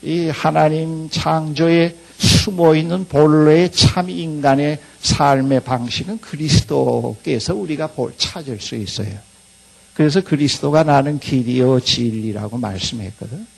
말이에요. 0.01 0.25
이 0.25 0.29
하나님 0.29 1.07
창조에 1.11 1.95
숨어 2.17 2.75
있는 2.75 3.05
본래의 3.05 3.71
참 3.71 4.09
인간의 4.09 4.79
삶의 4.99 5.59
방식은 5.59 6.21
그리스도께서 6.21 7.53
우리가 7.53 7.91
찾을 8.17 8.59
수 8.59 8.75
있어요. 8.75 9.15
그래서 9.93 10.21
그리스도가 10.21 10.81
나는 10.81 11.19
길이요 11.19 11.81
진리라고 11.81 12.57
말씀했거든. 12.57 13.52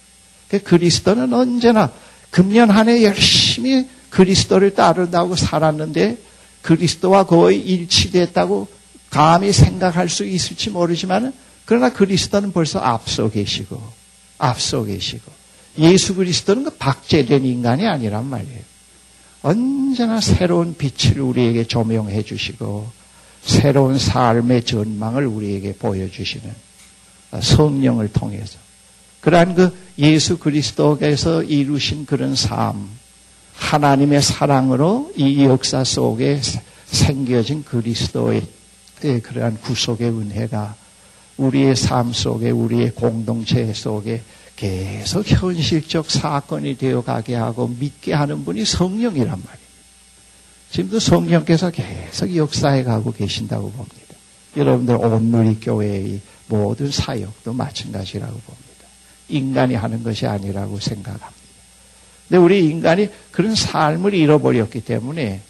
그 0.59 0.63
그리스도는 0.63 1.33
언제나 1.33 1.91
금년 2.29 2.69
한 2.69 2.89
해 2.89 3.03
열심히 3.03 3.87
그리스도를 4.09 4.73
따른다고 4.75 5.35
살았는데 5.35 6.17
그리스도와 6.61 7.25
거의 7.25 7.59
일치됐다고 7.59 8.67
감히 9.09 9.51
생각할 9.51 10.09
수 10.09 10.25
있을지 10.25 10.69
모르지만 10.69 11.33
그러나 11.65 11.91
그리스도는 11.91 12.51
벌써 12.51 12.79
앞서 12.79 13.29
계시고 13.29 13.81
앞서 14.37 14.83
계시고 14.83 15.31
예수 15.77 16.15
그리스도는 16.15 16.63
그 16.63 16.69
박제된 16.71 17.45
인간이 17.45 17.85
아니란 17.85 18.25
말이에요. 18.25 18.59
언제나 19.41 20.21
새로운 20.21 20.75
빛을 20.75 21.19
우리에게 21.21 21.65
조명해 21.65 22.23
주시고 22.23 22.89
새로운 23.43 23.99
삶의 23.99 24.63
전망을 24.63 25.27
우리에게 25.27 25.73
보여주시는 25.73 26.51
성령을 27.41 28.11
통해서 28.11 28.57
그러한 29.25 29.55
그 29.55 29.75
예수 29.97 30.37
그리스도께서 30.37 31.41
이루신 31.41 32.05
그런 32.05 32.35
삶 32.35 32.87
하나님의 33.55 34.21
사랑으로 34.21 35.13
이 35.15 35.43
역사 35.45 35.83
속에 35.83 36.39
생겨진 36.85 37.63
그리스도의 37.63 38.43
그러한 39.23 39.59
구속의 39.61 40.09
은혜가 40.09 40.75
우리의 41.37 41.75
삶 41.75 42.13
속에 42.13 42.51
우리의 42.51 42.91
공동체 42.91 43.73
속에 43.73 44.21
계속 44.55 45.27
현실적 45.27 46.11
사건이 46.11 46.77
되어 46.77 47.03
가게 47.03 47.33
하고 47.33 47.67
믿게 47.67 48.13
하는 48.13 48.45
분이 48.45 48.63
성령이란 48.63 49.27
말이에요. 49.27 49.65
지금도 50.69 50.99
성령께서 50.99 51.71
계속 51.71 52.35
역사해 52.35 52.83
가고 52.83 53.11
계신다고 53.11 53.71
봅니다. 53.71 54.15
여러분들 54.55 54.95
온누리 54.95 55.59
교회의 55.59 56.21
모든 56.47 56.91
사역도 56.91 57.53
마찬가지라고 57.53 58.33
봅니다. 58.33 58.64
인간이 59.29 59.75
하는 59.75 60.03
것이 60.03 60.25
아니라고 60.27 60.79
생각합니다. 60.79 61.31
근데 62.27 62.37
우리 62.37 62.65
인간이 62.65 63.09
그런 63.31 63.55
삶을 63.55 64.13
잃어버렸기 64.13 64.81
때문에 64.81 65.41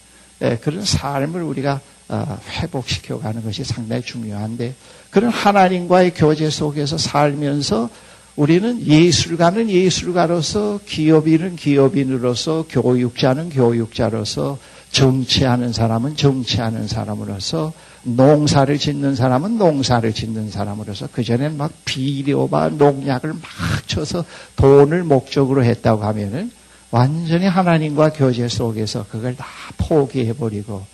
예, 0.42 0.58
그런 0.58 0.84
삶을 0.84 1.42
우리가 1.42 1.80
어, 2.08 2.38
회복시켜 2.50 3.20
가는 3.20 3.44
것이 3.44 3.64
상당히 3.64 4.02
중요한데 4.04 4.76
그런 5.10 5.32
하나님과의 5.32 6.14
교제 6.14 6.50
속에서 6.50 6.98
살면서 6.98 7.90
우리는 8.36 8.86
예술가는 8.86 9.70
예술가로서 9.70 10.82
기업인은 10.86 11.56
기업인으로서 11.56 12.66
교육자는 12.70 13.50
교육자로서 13.50 14.60
정치하는 14.92 15.72
사람은 15.72 16.16
정치하는 16.16 16.88
사람으로서 16.88 17.74
농사를 18.06 18.78
짓는 18.78 19.16
사람은 19.16 19.58
농사를 19.58 20.14
짓는 20.14 20.52
사람으로서 20.52 21.08
그전엔 21.12 21.58
막 21.58 21.72
비료와 21.86 22.70
농약을 22.70 23.34
막 23.34 23.42
쳐서 23.88 24.24
돈을 24.56 25.04
목적으로 25.04 25.64
했다고 25.64 26.04
하면은 26.04 26.52
완전히 26.92 27.48
하나님과 27.48 28.14
교제 28.14 28.48
속에서 28.48 29.06
그걸 29.10 29.36
다 29.36 29.46
포기해버리고 29.78 30.86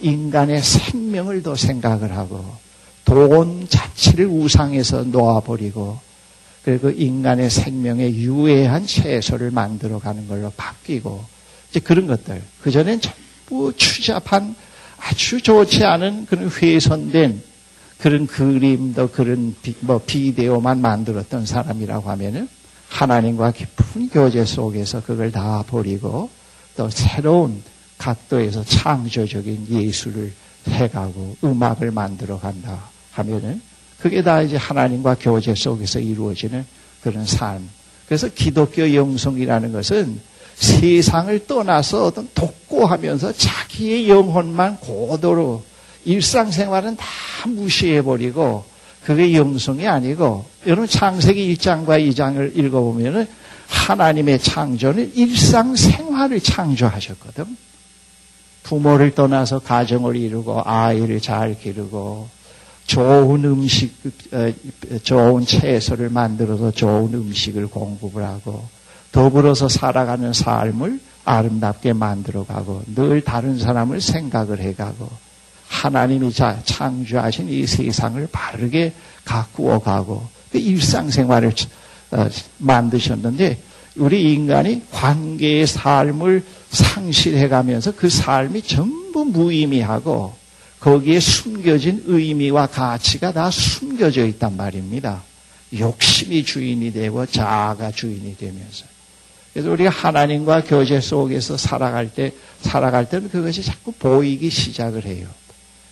인간의 0.00 0.62
생명을 0.62 1.42
더 1.42 1.54
생각을 1.54 2.16
하고 2.16 2.42
돈 3.04 3.68
자체를 3.68 4.26
우상에서 4.26 5.04
놓아버리고 5.04 5.98
그리고 6.64 6.88
인간의 6.90 7.50
생명에 7.50 8.10
유해한 8.14 8.86
채소를 8.86 9.50
만들어 9.50 9.98
가는 9.98 10.26
걸로 10.26 10.50
바뀌고 10.56 11.24
이제 11.70 11.80
그런 11.80 12.06
것들. 12.06 12.42
그전엔 12.62 13.00
전부 13.02 13.72
추잡한 13.76 14.56
아주 15.04 15.40
좋지 15.40 15.84
않은 15.84 16.26
그런 16.26 16.50
훼손된 16.50 17.42
그런 17.98 18.26
그림도 18.26 19.10
그런 19.10 19.54
비, 19.62 19.74
뭐 19.80 20.00
비디오만 20.04 20.80
만들었던 20.80 21.44
사람이라고 21.44 22.10
하면은 22.10 22.48
하나님과 22.88 23.52
깊은 23.52 24.08
교제 24.08 24.44
속에서 24.44 25.02
그걸 25.02 25.30
다 25.30 25.62
버리고 25.66 26.30
또 26.76 26.88
새로운 26.90 27.62
각도에서 27.98 28.64
창조적인 28.64 29.66
예술을 29.70 30.32
해가고 30.68 31.36
음악을 31.44 31.90
만들어 31.90 32.38
간다 32.38 32.88
하면은 33.12 33.60
그게 33.98 34.22
다 34.22 34.42
이제 34.42 34.56
하나님과 34.56 35.16
교제 35.20 35.54
속에서 35.54 35.98
이루어지는 35.98 36.64
그런 37.02 37.26
삶. 37.26 37.68
그래서 38.06 38.28
기독교 38.28 38.94
영성이라는 38.94 39.72
것은 39.72 40.20
세상을 40.56 41.46
떠나서 41.46 42.06
어떤 42.06 42.28
독고하면서 42.34 43.32
자기의 43.32 44.08
영혼만 44.08 44.78
고도로 44.78 45.62
일상생활은 46.04 46.96
다 46.96 47.06
무시해버리고 47.48 48.64
그게 49.04 49.34
영성이 49.34 49.86
아니고 49.86 50.44
여러분 50.66 50.86
창세기 50.86 51.54
1장과 51.54 52.00
2장을 52.10 52.56
읽어보면은 52.56 53.26
하나님의 53.66 54.40
창조는 54.40 55.12
일상생활을 55.14 56.40
창조하셨거든. 56.40 57.56
부모를 58.62 59.14
떠나서 59.14 59.58
가정을 59.58 60.16
이루고 60.16 60.62
아이를 60.64 61.20
잘 61.20 61.58
기르고 61.58 62.28
좋은 62.86 63.44
음식, 63.44 63.94
어, 64.32 64.52
좋은 65.02 65.44
채소를 65.44 66.08
만들어서 66.10 66.70
좋은 66.70 67.12
음식을 67.12 67.66
공급을 67.68 68.22
하고 68.22 68.66
더불어서 69.14 69.68
살아가는 69.68 70.32
삶을 70.32 70.98
아름답게 71.24 71.92
만들어가고 71.92 72.82
늘 72.96 73.20
다른 73.20 73.56
사람을 73.56 74.00
생각을 74.00 74.58
해가고 74.58 75.08
하나님이 75.68 76.32
창조하신 76.32 77.48
이 77.48 77.64
세상을 77.64 78.28
바르게 78.32 78.92
가꾸어 79.24 79.78
가고 79.78 80.26
그 80.50 80.58
일상생활을 80.58 81.52
어, 82.10 82.28
만드셨는데 82.58 83.58
우리 83.94 84.34
인간이 84.34 84.82
관계의 84.90 85.68
삶을 85.68 86.44
상실해 86.70 87.46
가면서 87.46 87.92
그 87.94 88.10
삶이 88.10 88.62
전부 88.62 89.24
무의미하고 89.24 90.34
거기에 90.80 91.20
숨겨진 91.20 92.02
의미와 92.06 92.66
가치가 92.66 93.32
다 93.32 93.48
숨겨져 93.52 94.26
있단 94.26 94.56
말입니다. 94.56 95.22
욕심이 95.78 96.44
주인이 96.44 96.92
되고 96.92 97.24
자아가 97.24 97.92
주인이 97.92 98.36
되면서. 98.36 98.93
그래서 99.54 99.70
우리가 99.70 99.88
하나님과 99.88 100.64
교제 100.64 101.00
속에서 101.00 101.56
살아갈 101.56 102.12
때, 102.12 102.32
살아갈 102.60 103.08
때는 103.08 103.30
그것이 103.30 103.62
자꾸 103.62 103.92
보이기 103.92 104.50
시작을 104.50 105.06
해요. 105.06 105.28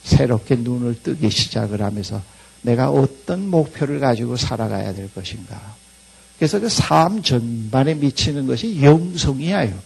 새롭게 0.03 0.57
눈을 0.57 1.01
뜨기 1.01 1.31
시작을 1.31 1.81
하면서 1.81 2.20
내가 2.62 2.90
어떤 2.90 3.48
목표를 3.48 4.01
가지고 4.01 4.37
살아가야 4.37 4.92
될 4.94 5.12
것인가. 5.14 5.77
그래서 6.38 6.59
그 6.59 6.68
삶 6.68 7.22
전반에 7.22 7.94
미치는 7.94 8.48
것이 8.48 8.83
영성이에요. 8.83 9.79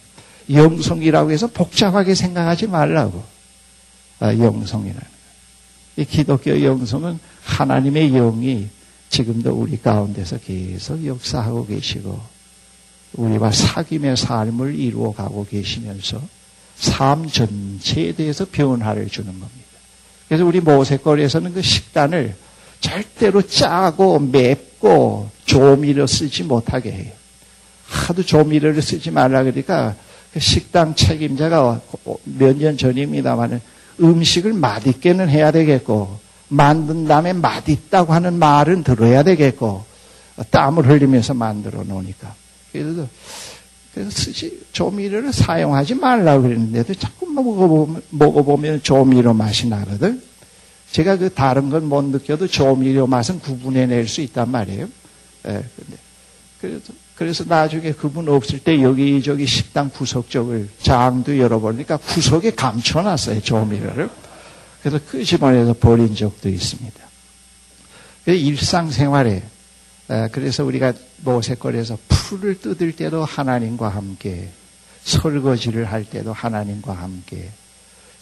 영성이라고 0.51 1.29
해서 1.29 1.45
복잡하게 1.45 2.15
생각하지 2.15 2.65
말라고. 2.65 3.23
아, 4.19 4.35
영성이라는. 4.35 5.17
이 5.97 6.05
기독교 6.05 6.63
영성은 6.63 7.19
하나님의 7.43 8.09
영이 8.09 8.69
지금도 9.09 9.51
우리 9.53 9.79
가운데서 9.79 10.39
계속 10.39 11.05
역사하고 11.05 11.67
계시고 11.67 12.36
우리와 13.13 13.49
사귐의 13.51 14.15
삶을 14.15 14.75
이루어 14.75 15.13
가고 15.13 15.45
계시면서 15.45 16.21
삶 16.75 17.27
전체에 17.27 18.11
대해서 18.13 18.45
변화를 18.51 19.07
주는 19.07 19.27
겁니다. 19.31 19.51
그래서 20.27 20.45
우리 20.45 20.59
모세거리에서는 20.59 21.53
그 21.53 21.61
식단을 21.61 22.35
절대로 22.79 23.41
짜고 23.41 24.19
맵고 24.19 25.29
조미료 25.45 26.05
쓰지 26.05 26.43
못하게 26.43 26.91
해요. 26.91 27.11
하도 27.87 28.21
조미료를 28.23 28.81
쓰지 28.81 29.09
말라 29.11 29.43
그러니까 29.43 29.95
그 30.33 30.39
식당 30.39 30.93
책임자가 30.93 31.81
몇 32.25 32.57
년 32.57 32.77
전입니다만은 32.77 33.61
음식을 34.01 34.53
맛있게는 34.53 35.29
해야 35.29 35.51
되겠고 35.51 36.19
만든 36.49 37.07
다음에 37.07 37.33
맛있다고 37.33 38.13
하는 38.13 38.37
말은 38.37 38.83
들어야 38.83 39.23
되겠고 39.23 39.85
땀을 40.51 40.87
흘리면서 40.87 41.33
만들어 41.33 41.83
놓으니까 41.83 42.35
그래서 42.83 43.07
그래서 43.93 44.11
쓰지 44.11 44.61
조미료를 44.71 45.33
사용하지 45.33 45.95
말라고 45.95 46.43
그랬는데도 46.43 46.93
자꾸 46.95 47.25
먹어보면, 47.25 48.01
먹어보면 48.11 48.83
조미료 48.83 49.33
맛이 49.33 49.67
나거든. 49.67 50.21
제가 50.91 51.17
그 51.17 51.33
다른 51.33 51.69
건 51.69 51.85
못 51.85 52.03
느껴도 52.03 52.47
조미료 52.47 53.07
맛은 53.07 53.39
구분해낼 53.39 54.07
수 54.07 54.21
있단 54.21 54.49
말이에요. 54.51 54.87
예, 55.47 55.51
근데 55.51 55.97
그래서 56.61 56.93
그래서 57.15 57.43
나중에 57.47 57.91
그분 57.93 58.29
없을 58.29 58.59
때 58.59 58.81
여기저기 58.81 59.47
식당 59.47 59.89
구석 59.89 60.29
쪽을 60.29 60.69
장도 60.83 61.39
열어보니까 61.39 61.97
구석에 61.97 62.51
감춰놨어요, 62.51 63.41
조미료를. 63.41 64.09
그래서 64.81 64.99
그 65.09 65.23
집안에서 65.23 65.73
버린 65.73 66.13
적도 66.13 66.47
있습니다. 66.47 66.95
일상생활에, 68.27 69.41
그래서 70.31 70.63
우리가 70.63 70.93
모세거리에서 71.23 71.97
풀을 72.07 72.59
뜯을 72.59 72.93
때도 72.93 73.25
하나님과 73.25 73.89
함께, 73.89 74.49
설거지를 75.03 75.85
할 75.85 76.05
때도 76.05 76.33
하나님과 76.33 76.93
함께, 76.93 77.49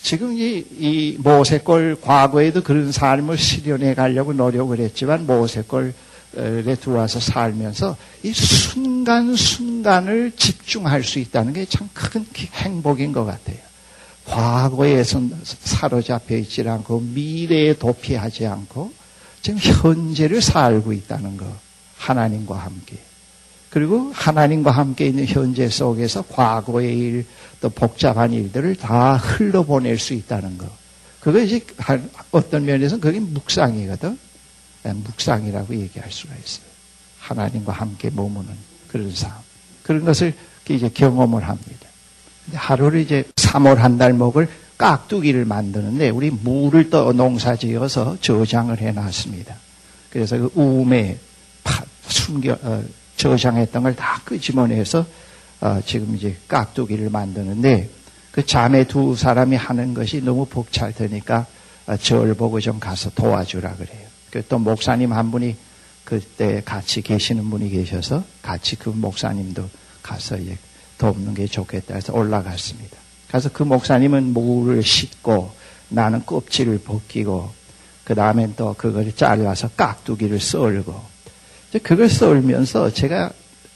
지금 0.01 0.33
이, 0.37 0.63
이 0.77 1.17
모세골 1.19 1.97
과거에도 2.01 2.61
그런 2.61 2.91
삶을 2.91 3.37
실현해 3.37 3.93
가려고 3.95 4.33
노력을 4.33 4.77
했지만 4.79 5.25
모세골 5.25 5.93
에 6.37 6.75
들어와서 6.75 7.21
살면서 7.21 7.95
이 8.23 8.33
순간순간을 8.33 10.33
집중할 10.35 11.01
수 11.01 11.19
있다는 11.19 11.53
게 11.53 11.65
참 11.65 11.87
큰 11.93 12.25
행복인 12.53 13.13
것 13.13 13.23
같아요. 13.23 13.55
과거에서 14.25 15.21
사로잡혀 15.43 16.35
있지 16.37 16.67
않고 16.67 16.99
미래에 16.99 17.77
도피하지 17.77 18.47
않고 18.47 18.91
지금 19.41 19.59
현재를 19.59 20.41
살고 20.41 20.91
있다는 20.91 21.37
것. 21.37 21.45
하나님과 21.97 22.57
함께. 22.57 22.97
그리고 23.69 24.11
하나님과 24.13 24.71
함께 24.71 25.07
있는 25.07 25.25
현재 25.25 25.67
속에서 25.67 26.21
과거의 26.23 26.97
일, 26.97 27.25
또 27.59 27.69
복잡한 27.69 28.31
일들을 28.31 28.75
다 28.75 29.17
흘러보낼 29.17 29.99
수 29.99 30.13
있다는 30.13 30.57
것. 30.57 30.69
그것이 31.19 31.65
어떤 32.31 32.65
면에서는 32.65 33.01
그게 33.01 33.19
묵상이거든. 33.19 34.17
예, 34.85 34.93
묵상이라고 34.93 35.75
얘기할 35.75 36.11
수가 36.11 36.35
있어요. 36.35 36.65
하나님과 37.19 37.73
함께 37.73 38.09
머무는 38.13 38.49
그런 38.87 39.11
삶. 39.13 39.31
그런 39.83 40.05
것을 40.05 40.33
이제 40.69 40.89
경험을 40.89 41.43
합니다. 41.47 41.87
하루를 42.53 43.01
이제 43.01 43.23
3월 43.35 43.75
한 43.75 43.97
달 43.97 44.13
먹을 44.13 44.47
깍두기를 44.77 45.45
만드는데 45.45 46.09
우리 46.09 46.29
물을 46.29 46.89
떠 46.89 47.11
농사 47.13 47.55
지어서 47.55 48.17
저장을 48.21 48.79
해 48.79 48.91
놨습니다. 48.91 49.55
그래서 50.09 50.37
그 50.37 50.51
우음에 50.55 51.17
숨겨, 52.07 52.57
어, 52.61 52.83
저장했던 53.17 53.83
걸 53.83 53.95
다 53.95 54.21
끄집어내서 54.25 55.05
어, 55.61 55.81
지금 55.85 56.15
이제 56.15 56.35
깍두기를 56.47 57.09
만드는데 57.09 57.89
그 58.31 58.45
자매 58.45 58.85
두 58.85 59.15
사람이 59.15 59.55
하는 59.55 59.93
것이 59.93 60.21
너무 60.21 60.45
벅찰 60.45 60.93
테니까 60.93 61.45
어, 61.87 61.97
절 61.97 62.33
보고 62.33 62.59
좀 62.59 62.79
가서 62.79 63.09
도와주라 63.11 63.75
그래요. 63.75 64.05
그또 64.31 64.59
목사님 64.59 65.13
한 65.13 65.31
분이 65.31 65.55
그때 66.03 66.61
같이 66.63 67.01
계시는 67.01 67.49
분이 67.49 67.69
계셔서 67.69 68.23
같이 68.41 68.75
그 68.75 68.89
목사님도 68.89 69.69
가서 70.03 70.37
이제 70.37 70.57
돕는 70.97 71.33
게 71.33 71.47
좋겠다 71.47 71.95
해서 71.95 72.13
올라갔습니다. 72.13 72.97
가서 73.31 73.49
그 73.51 73.63
목사님은 73.63 74.33
물을 74.33 74.83
씻고 74.83 75.51
나는 75.89 76.25
껍질을 76.25 76.79
벗기고 76.79 77.51
그 78.03 78.13
다음엔 78.13 78.53
또 78.55 78.73
그걸 78.77 79.11
잘라서 79.15 79.69
깍두기를 79.69 80.39
썰고 80.39 81.14
그걸 81.79 82.09
썰면서 82.09 82.91
제가 82.93 83.31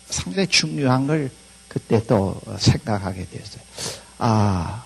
상당히 0.10 0.48
중요한 0.48 1.08
걸 1.08 1.30
그때 1.68 2.02
또 2.08 2.40
생각하게 2.58 3.26
됐어요. 3.32 3.62
아, 4.18 4.84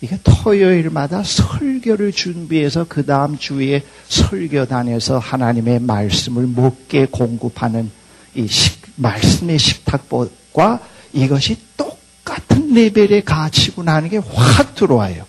이게 0.00 0.18
토요일마다 0.24 1.22
설교를 1.22 2.12
준비해서 2.12 2.84
그 2.88 3.06
다음 3.06 3.38
주에 3.38 3.82
설교단에서 4.08 5.18
하나님의 5.18 5.80
말씀을 5.80 6.46
먹게 6.46 7.06
공급하는 7.06 7.90
이 8.34 8.48
식, 8.48 8.82
말씀의 8.96 9.58
식탁과 9.58 10.80
이것이 11.12 11.56
똑같은 11.76 12.72
레벨의 12.74 13.24
가치구나 13.24 13.94
하는 13.94 14.08
게 14.08 14.18
확 14.18 14.74
들어와요. 14.74 15.26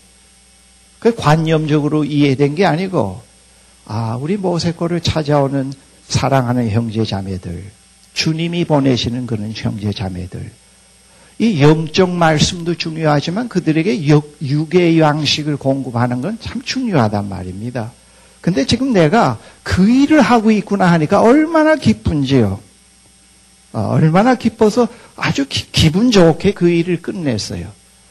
그 1.00 1.14
관념적으로 1.14 2.06
이해된 2.06 2.56
게 2.56 2.66
아니고, 2.66 3.22
아, 3.86 4.18
우리 4.20 4.38
모세골을 4.38 5.02
찾아오는 5.02 5.74
사랑하는 6.08 6.70
형제 6.70 7.04
자매들, 7.04 7.64
주님이 8.14 8.66
보내시는 8.66 9.26
그런 9.26 9.52
형제 9.56 9.92
자매들, 9.92 10.52
이 11.40 11.62
영적 11.62 12.12
말씀도 12.12 12.76
중요하지만 12.76 13.50
그들에게 13.50 14.06
육의 14.42 15.00
양식을 15.00 15.58
공급하는 15.58 16.22
건 16.22 16.38
참 16.40 16.62
중요하단 16.62 17.28
말입니다. 17.28 17.92
근데 18.40 18.66
지금 18.66 18.94
내가 18.94 19.40
그 19.64 19.90
일을 19.90 20.22
하고 20.22 20.52
있구나 20.52 20.92
하니까 20.92 21.22
얼마나 21.22 21.76
기쁜지요. 21.76 22.60
어, 23.74 23.80
얼마나 23.92 24.36
기뻐서 24.36 24.88
아주 25.16 25.46
기, 25.50 25.92
분 25.92 26.12
좋게 26.12 26.54
그 26.54 26.70
일을 26.70 27.02
끝냈어요. 27.02 27.68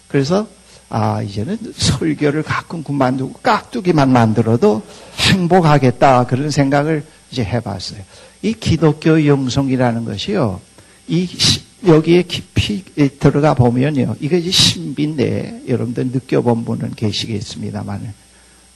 그래서 0.09 0.49
아 0.89 1.23
이제는 1.23 1.59
설교를 1.77 2.43
가끔 2.43 2.83
그만두고 2.83 3.35
깍두기만 3.43 4.11
만들어도 4.11 4.83
행복하겠다 5.19 6.27
그런 6.27 6.51
생각을 6.51 7.05
이제 7.33 7.43
해봤어요. 7.43 8.01
이 8.43 8.53
기독교 8.53 9.27
영성이라는 9.27 10.05
것이요. 10.05 10.61
이 11.09 11.29
여기에 11.87 12.23
깊이 12.23 12.85
들어가 13.19 13.55
보면요. 13.55 14.17
이것이 14.21 14.53
신비인데 14.53 15.63
여러분들 15.67 16.09
느껴본 16.09 16.65
분은 16.65 16.93
계시겠습니다만 16.95 18.15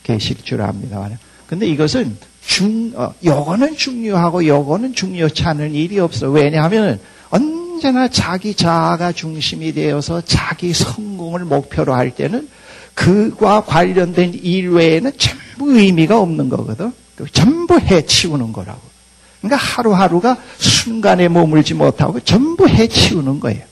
계실 0.03 0.37
줄 0.43 0.63
압니다만 0.63 1.19
근데 1.47 1.67
이것은 1.67 2.17
중, 2.45 2.93
어, 2.97 3.15
요거는 3.25 3.77
중요하고 3.77 4.47
요거는 4.47 4.95
중요치 4.95 5.45
않은 5.45 5.75
일이 5.75 5.99
없어. 5.99 6.29
왜냐하면 6.29 6.99
언제나 7.31 8.09
자기 8.09 8.55
자아가 8.55 9.13
중심이 9.13 9.73
되어서 9.73 10.21
자기 10.23 10.73
성공을 10.73 11.45
목표로 11.45 11.95
할 11.95 12.15
때는 12.15 12.49
그와 12.95 13.65
관련된 13.65 14.35
일 14.35 14.71
외에는 14.71 15.13
전부 15.19 15.79
의미가 15.79 16.19
없는 16.21 16.49
거거든. 16.49 16.93
전부 17.33 17.79
해치우는 17.79 18.53
거라고. 18.53 18.81
그러니까 19.41 19.57
하루하루가 19.65 20.37
순간에 20.59 21.29
머물지 21.29 21.75
못하고 21.75 22.21
전부 22.21 22.69
해치우는 22.69 23.41
거예요. 23.41 23.63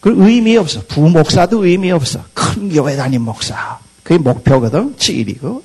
그 0.00 0.14
의미 0.16 0.56
없어. 0.56 0.82
부목사도 0.86 1.66
의미 1.66 1.90
없어. 1.90 2.22
큰 2.32 2.68
교회 2.68 2.96
다닌 2.96 3.22
목사. 3.22 3.78
그게 4.02 4.18
목표거든. 4.18 4.94
찌리고. 4.96 5.62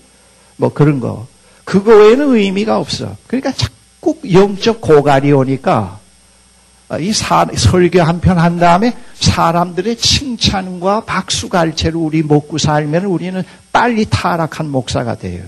뭐 0.58 0.70
그런 0.74 1.00
거. 1.00 1.28
그거 1.64 1.96
외에는 1.96 2.36
의미가 2.36 2.78
없어. 2.80 3.16
그러니까 3.28 3.52
자꾸 3.54 4.18
영적 4.32 4.82
고갈이 4.82 5.32
오니까 5.32 6.00
이 7.00 7.12
사, 7.14 7.46
설교 7.56 8.02
한 8.02 8.20
편 8.20 8.38
한 8.38 8.60
다음에 8.60 8.96
사람들의 9.16 9.98
칭찬과 9.98 11.06
박수갈채로 11.06 12.00
우리 12.00 12.22
먹고 12.24 12.58
살면 12.58 13.06
우리는 13.06 13.42
빨리 13.72 14.06
타락한 14.10 14.70
목사가 14.70 15.16
돼요. 15.16 15.44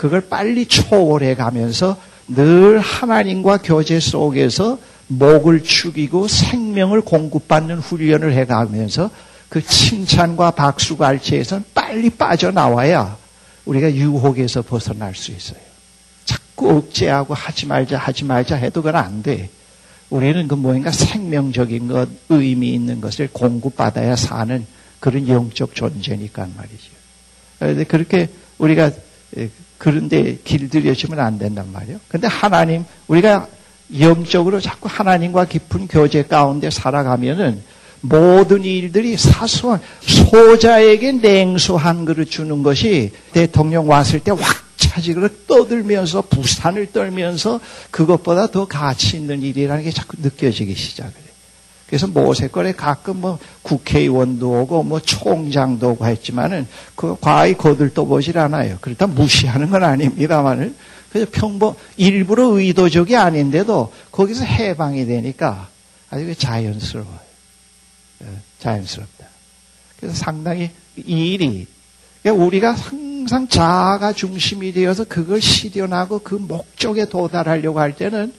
그걸 0.00 0.22
빨리 0.22 0.64
초월해 0.64 1.34
가면서 1.34 1.94
늘 2.26 2.78
하나님과 2.78 3.58
교제 3.58 4.00
속에서 4.00 4.78
목을 5.08 5.62
축이고 5.62 6.26
생명을 6.26 7.02
공급받는 7.02 7.80
훈련을 7.80 8.32
해 8.32 8.46
가면서 8.46 9.10
그 9.50 9.62
칭찬과 9.62 10.52
박수갈채에서 10.52 11.60
빨리 11.74 12.08
빠져나와야 12.08 13.18
우리가 13.66 13.92
유혹에서 13.92 14.62
벗어날 14.62 15.14
수 15.14 15.32
있어요. 15.32 15.60
자꾸 16.24 16.78
억제하고 16.78 17.34
하지 17.34 17.66
말자 17.66 17.98
하지 17.98 18.24
말자 18.24 18.56
해도 18.56 18.80
그건 18.80 18.96
안 18.96 19.22
돼. 19.22 19.50
우리는 20.08 20.48
그 20.48 20.54
뭔가 20.54 20.90
생명적인 20.90 21.88
것, 21.88 22.08
의미 22.30 22.72
있는 22.72 23.02
것을 23.02 23.28
공급받아야 23.30 24.16
사는 24.16 24.66
그런 24.98 25.28
영적 25.28 25.74
존재니까 25.74 26.48
말이죠. 26.56 26.90
그런데 27.58 27.84
그렇게 27.84 28.30
우리가 28.56 28.92
그런데 29.80 30.36
길들여지면 30.44 31.18
안 31.18 31.38
된단 31.38 31.72
말이에요. 31.72 32.00
근데 32.06 32.26
하나님, 32.26 32.84
우리가 33.08 33.48
영적으로 33.98 34.60
자꾸 34.60 34.90
하나님과 34.92 35.46
깊은 35.46 35.88
교제 35.88 36.22
가운데 36.22 36.68
살아가면은 36.68 37.62
모든 38.02 38.62
일들이 38.62 39.16
사소한 39.16 39.80
소자에게 40.02 41.12
냉수 41.12 41.76
한 41.76 42.04
그릇 42.04 42.30
주는 42.30 42.62
것이 42.62 43.10
대통령 43.32 43.88
왔을 43.88 44.20
때 44.20 44.32
왁차지그로 44.32 45.30
떠들면서 45.46 46.24
부산을 46.28 46.92
떨면서 46.92 47.58
그것보다 47.90 48.48
더 48.48 48.66
가치 48.66 49.16
있는 49.16 49.40
일이라는 49.40 49.82
게 49.82 49.90
자꾸 49.90 50.18
느껴지기 50.20 50.74
시작해요. 50.74 51.29
그래서 51.90 52.06
모세거래 52.06 52.72
가끔 52.72 53.20
뭐 53.20 53.38
국회의원도 53.62 54.60
오고 54.62 54.84
뭐 54.84 55.00
총장도 55.00 55.90
오고 55.90 56.06
했지만은 56.06 56.68
그 56.94 57.16
과히 57.20 57.54
거들떠 57.54 58.04
보질 58.04 58.38
않아요. 58.38 58.78
그렇다 58.80 59.08
무시하는 59.08 59.70
건 59.70 59.82
아닙니다만은 59.82 60.76
그래서 61.10 61.28
평범 61.32 61.74
일부러 61.96 62.44
의도적이 62.44 63.16
아닌데도 63.16 63.92
거기서 64.12 64.44
해방이 64.44 65.04
되니까 65.04 65.68
아주 66.10 66.32
자연스러워요. 66.36 67.18
예, 68.22 68.26
자연스럽다. 68.60 69.26
그래서 69.98 70.14
상당히 70.14 70.70
이 70.96 71.32
일이 71.32 71.66
그러니까 72.22 72.44
우리가 72.44 72.72
항상 72.72 73.48
자아가 73.48 74.12
중심이 74.12 74.72
되어서 74.72 75.02
그걸 75.02 75.40
실현하고 75.40 76.20
그 76.20 76.36
목적에 76.36 77.06
도달하려고 77.06 77.80
할 77.80 77.96
때는 77.96 78.32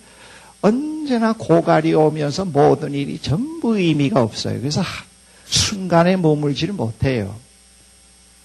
언제나 0.62 1.34
고갈이 1.34 1.94
오면서 1.94 2.46
모든 2.46 2.94
일이 2.94 3.20
전부 3.20 3.78
의미가 3.78 4.22
없어요. 4.22 4.60
그래서 4.60 4.82
순간에 5.46 6.16
머물지를 6.18 6.74
못해요. 6.74 7.36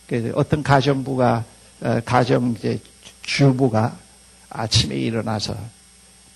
그래서 0.09 0.31
어떤 0.35 0.63
가정부가 0.63 1.45
어, 1.83 2.01
가정 2.05 2.55
이제 2.59 2.81
주부가 3.23 3.97
아침에 4.49 4.95
일어나서 4.97 5.55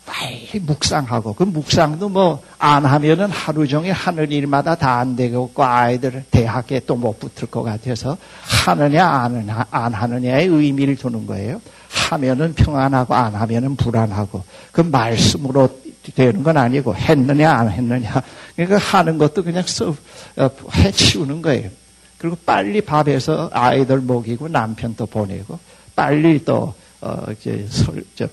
빨리 0.05 0.59
묵상하고 0.61 1.35
그 1.35 1.45
묵상도 1.45 2.09
뭐 2.09 2.43
안 2.59 2.85
하면은 2.85 3.31
하루 3.31 3.67
종일 3.67 3.93
하는 3.93 4.31
일마다 4.31 4.75
다 4.75 4.99
안 5.01 5.17
되고 5.17 5.51
아이들 5.57 6.25
대학에 6.31 6.81
또 6.81 6.95
못 6.97 7.19
붙을 7.19 7.49
것 7.51 7.63
같아서 7.63 8.19
하느냐 8.43 9.07
안, 9.07 9.49
안 9.71 9.95
하느냐의 9.95 10.47
의미를 10.49 10.97
두는 10.97 11.27
거예요. 11.27 11.61
하면은 11.91 12.55
평안하고 12.55 13.15
안 13.15 13.35
하면은 13.35 13.77
불안하고 13.77 14.45
그 14.73 14.81
말씀으로 14.81 15.69
되는 16.15 16.43
건 16.43 16.57
아니고 16.57 16.95
했느냐 16.95 17.53
안 17.53 17.71
했느냐 17.71 18.23
그러니까 18.57 18.79
하는 18.79 19.19
것도 19.19 19.43
그냥 19.43 19.63
써 19.67 19.95
어, 20.37 20.51
해치우는 20.75 21.43
거예요. 21.43 21.71
그리고 22.19 22.37
빨리 22.45 22.81
밥해서 22.81 23.51
아이들 23.53 24.01
먹이고 24.01 24.49
남편도 24.49 25.07
보내고 25.07 25.59
빨리 25.97 26.45
또 26.45 26.75
어, 27.01 27.25
이제 27.33 27.67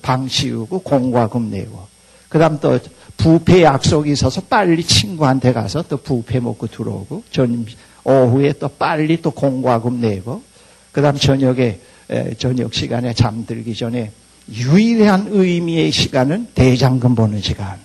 방 0.02 0.28
치우고 0.28 0.80
공과금 0.80 1.50
내고 1.50 1.88
그다음 2.30 2.60
또 2.60 2.78
부패 3.16 3.64
약속이 3.64 4.12
있어서 4.12 4.42
빨리 4.42 4.84
친구한테 4.84 5.54
가서 5.54 5.84
또 5.84 5.98
부패 5.98 6.40
먹고 6.40 6.68
들어오고 6.68 7.24
전 7.32 7.66
오후에 8.04 8.54
또 8.54 8.68
빨리 8.68 9.22
또 9.22 9.32
공과금 9.32 10.02
내고 10.02 10.42
그다음 10.92 11.18
저녁에 11.18 11.80
저녁 12.38 12.74
시간에 12.74 13.14
잠들기 13.14 13.76
전에 13.76 14.12
유일한 14.52 15.28
의미의 15.30 15.92
시간은 15.92 16.48
대장금 16.56 17.16
보는 17.16 17.42
시간. 17.42 17.78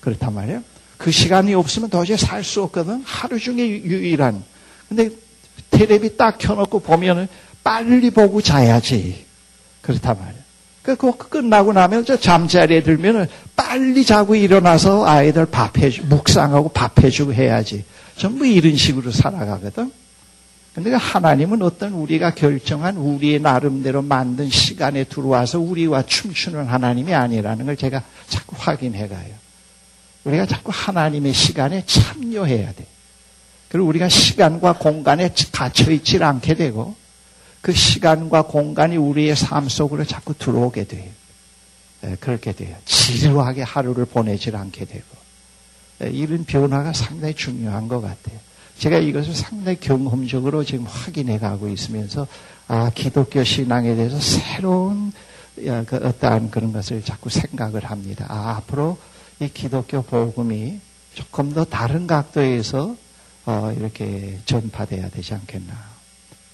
그렇단 0.00 0.34
말이에요. 0.34 0.62
그 0.98 1.10
시간이 1.10 1.54
없으면 1.54 1.88
도저히 1.88 2.18
살 2.18 2.44
수 2.44 2.62
없거든. 2.62 3.02
하루 3.04 3.38
중에 3.38 3.66
유일한. 3.68 4.42
근데 4.88 5.08
테레비 5.70 6.16
딱 6.16 6.36
켜놓고 6.38 6.80
보면은 6.80 7.26
빨리 7.64 8.10
보고 8.10 8.42
자야지. 8.42 9.24
그렇단 9.80 10.18
말이에요. 10.18 10.40
그 10.82 10.96
끝나고 10.96 11.72
나면 11.72 12.04
저 12.04 12.18
잠자리에 12.18 12.82
들면은 12.82 13.26
빨리 13.54 14.04
자고 14.04 14.34
일어나서 14.34 15.06
아이들 15.06 15.46
밥해주, 15.46 16.06
묵상하고 16.06 16.70
밥해주고 16.70 17.32
해야지. 17.32 17.84
전부 18.16 18.46
이런 18.46 18.76
식으로 18.76 19.10
살아가거든. 19.10 19.92
근데 20.74 20.94
하나님은 20.94 21.62
어떤 21.62 21.92
우리가 21.92 22.34
결정한 22.34 22.96
우리의 22.96 23.40
나름대로 23.40 24.02
만든 24.02 24.48
시간에 24.48 25.04
들어와서 25.04 25.58
우리와 25.58 26.02
춤추는 26.06 26.66
하나님이 26.66 27.12
아니라는 27.12 27.66
걸 27.66 27.76
제가 27.76 28.04
자꾸 28.28 28.54
확인해 28.58 29.08
가요. 29.08 29.34
우리가 30.24 30.46
자꾸 30.46 30.70
하나님의 30.72 31.32
시간에 31.32 31.84
참여해야 31.86 32.72
돼. 32.72 32.86
그리고 33.68 33.88
우리가 33.88 34.08
시간과 34.08 34.74
공간에 34.74 35.30
갇혀 35.52 35.90
있질 35.90 36.22
않게 36.22 36.54
되고 36.54 36.94
그 37.60 37.72
시간과 37.72 38.42
공간이 38.42 38.96
우리의 38.96 39.36
삶 39.36 39.68
속으로 39.68 40.04
자꾸 40.04 40.34
들어오게 40.34 40.84
돼요. 40.84 41.10
예, 42.04 42.16
그렇게 42.18 42.52
돼요. 42.52 42.76
지루하게 42.84 43.62
하루를 43.62 44.06
보내질 44.06 44.56
않게 44.56 44.84
되고 44.86 45.04
예, 46.02 46.10
이런 46.10 46.44
변화가 46.44 46.92
상당히 46.92 47.34
중요한 47.34 47.88
것 47.88 48.00
같아요. 48.00 48.38
제가 48.80 48.96
이것을 48.96 49.34
상당히 49.34 49.78
경험적으로 49.78 50.64
지금 50.64 50.86
확인해 50.86 51.38
가고 51.38 51.68
있으면서 51.68 52.26
아 52.66 52.90
기독교 52.94 53.44
신앙에 53.44 53.94
대해서 53.94 54.18
새로운 54.18 55.12
그 55.54 55.96
어떠한 56.02 56.50
그런 56.50 56.72
것을 56.72 57.04
자꾸 57.04 57.28
생각을 57.28 57.84
합니다. 57.84 58.24
아 58.30 58.56
앞으로 58.56 58.96
이 59.38 59.48
기독교 59.52 60.00
복음이 60.00 60.80
조금 61.12 61.52
더 61.52 61.66
다른 61.66 62.06
각도에서 62.06 62.96
어, 63.44 63.74
이렇게 63.76 64.38
전파돼야 64.46 65.10
되지 65.10 65.34
않겠나. 65.34 65.74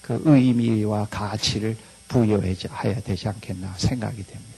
그 0.01 0.21
의미와 0.25 1.07
가치를 1.09 1.77
부여해야 2.09 3.01
되지 3.05 3.29
않겠나 3.29 3.73
생각이 3.77 4.17
됩니다. 4.17 4.53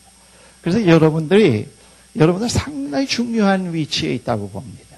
그래서 0.62 0.88
여러분들이 0.88 1.68
여러분들 2.16 2.50
상당히 2.50 3.06
중요한 3.06 3.72
위치에 3.76 4.16
있다고 4.16 4.50
봅니다. 4.50 4.89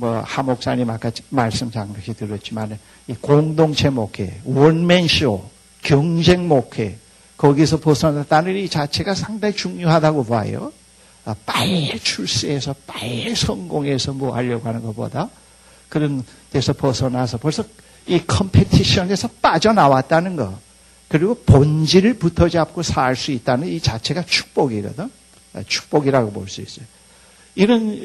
뭐 0.00 0.22
하목사님 0.24 0.88
아까 0.88 1.10
말씀 1.28 1.70
잠시 1.70 2.14
들었지만 2.14 2.78
이 3.06 3.14
공동체 3.20 3.90
목회, 3.90 4.40
원맨쇼, 4.44 5.44
경쟁 5.82 6.48
목회 6.48 6.96
거기서 7.36 7.80
벗어났다는 7.80 8.56
이 8.56 8.66
자체가 8.66 9.14
상당히 9.14 9.54
중요하다고 9.54 10.24
봐요. 10.24 10.72
아, 11.26 11.34
빨리 11.44 12.00
출세해서 12.00 12.74
빨리 12.86 13.34
성공해서 13.36 14.14
뭐 14.14 14.34
하려고 14.34 14.66
하는 14.66 14.82
것보다 14.82 15.28
그런 15.90 16.24
데서 16.50 16.72
벗어나서 16.72 17.36
벌써 17.36 17.62
이 18.06 18.22
컴페티션에서 18.26 19.28
빠져나왔다는 19.42 20.34
거 20.36 20.58
그리고 21.08 21.34
본질을 21.44 22.14
붙어잡고 22.14 22.82
살 22.82 23.14
수 23.16 23.32
있다는 23.32 23.68
이 23.68 23.80
자체가 23.80 24.24
축복이거든. 24.24 25.10
아, 25.52 25.62
축복이라고 25.66 26.32
볼 26.32 26.48
수 26.48 26.62
있어요. 26.62 26.86
이런 27.54 28.00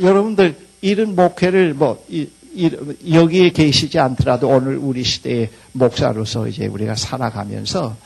여러분들 0.00 0.73
이런 0.84 1.16
목회를 1.16 1.72
뭐 1.72 2.04
이, 2.10 2.28
이, 2.52 2.70
여기에 3.10 3.50
계시지 3.50 3.98
않더라도 3.98 4.50
오늘 4.50 4.76
우리 4.76 5.02
시대의 5.02 5.48
목사로서 5.72 6.46
이제 6.46 6.66
우리가 6.66 6.94
살아가면서 6.94 7.96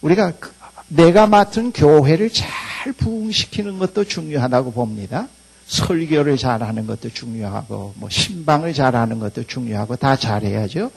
우리가 0.00 0.32
그, 0.40 0.50
내가 0.88 1.28
맡은 1.28 1.70
교회를 1.70 2.30
잘 2.30 2.92
부흥시키는 2.94 3.78
것도 3.78 4.02
중요하다고 4.02 4.72
봅니다. 4.72 5.28
설교를 5.66 6.36
잘하는 6.36 6.88
것도 6.88 7.10
중요하고 7.10 7.94
뭐 7.96 8.10
신방을 8.10 8.74
잘하는 8.74 9.20
것도 9.20 9.44
중요하고 9.44 9.94
다 9.94 10.16
잘해야죠. 10.16 10.90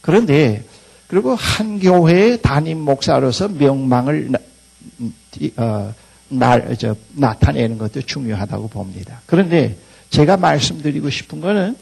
그런데 0.00 0.64
그리고 1.08 1.34
한 1.34 1.80
교회의 1.80 2.40
담임 2.40 2.78
목사로서 2.78 3.48
명망을 3.48 4.30
어, 5.56 5.92
날, 6.28 6.76
저, 6.78 6.94
나타내는 7.14 7.78
것도 7.78 8.02
중요하다고 8.02 8.68
봅니다. 8.68 9.22
그런데 9.26 9.76
제가 10.14 10.36
말씀드리고 10.36 11.10
싶은 11.10 11.40
거는 11.40 11.76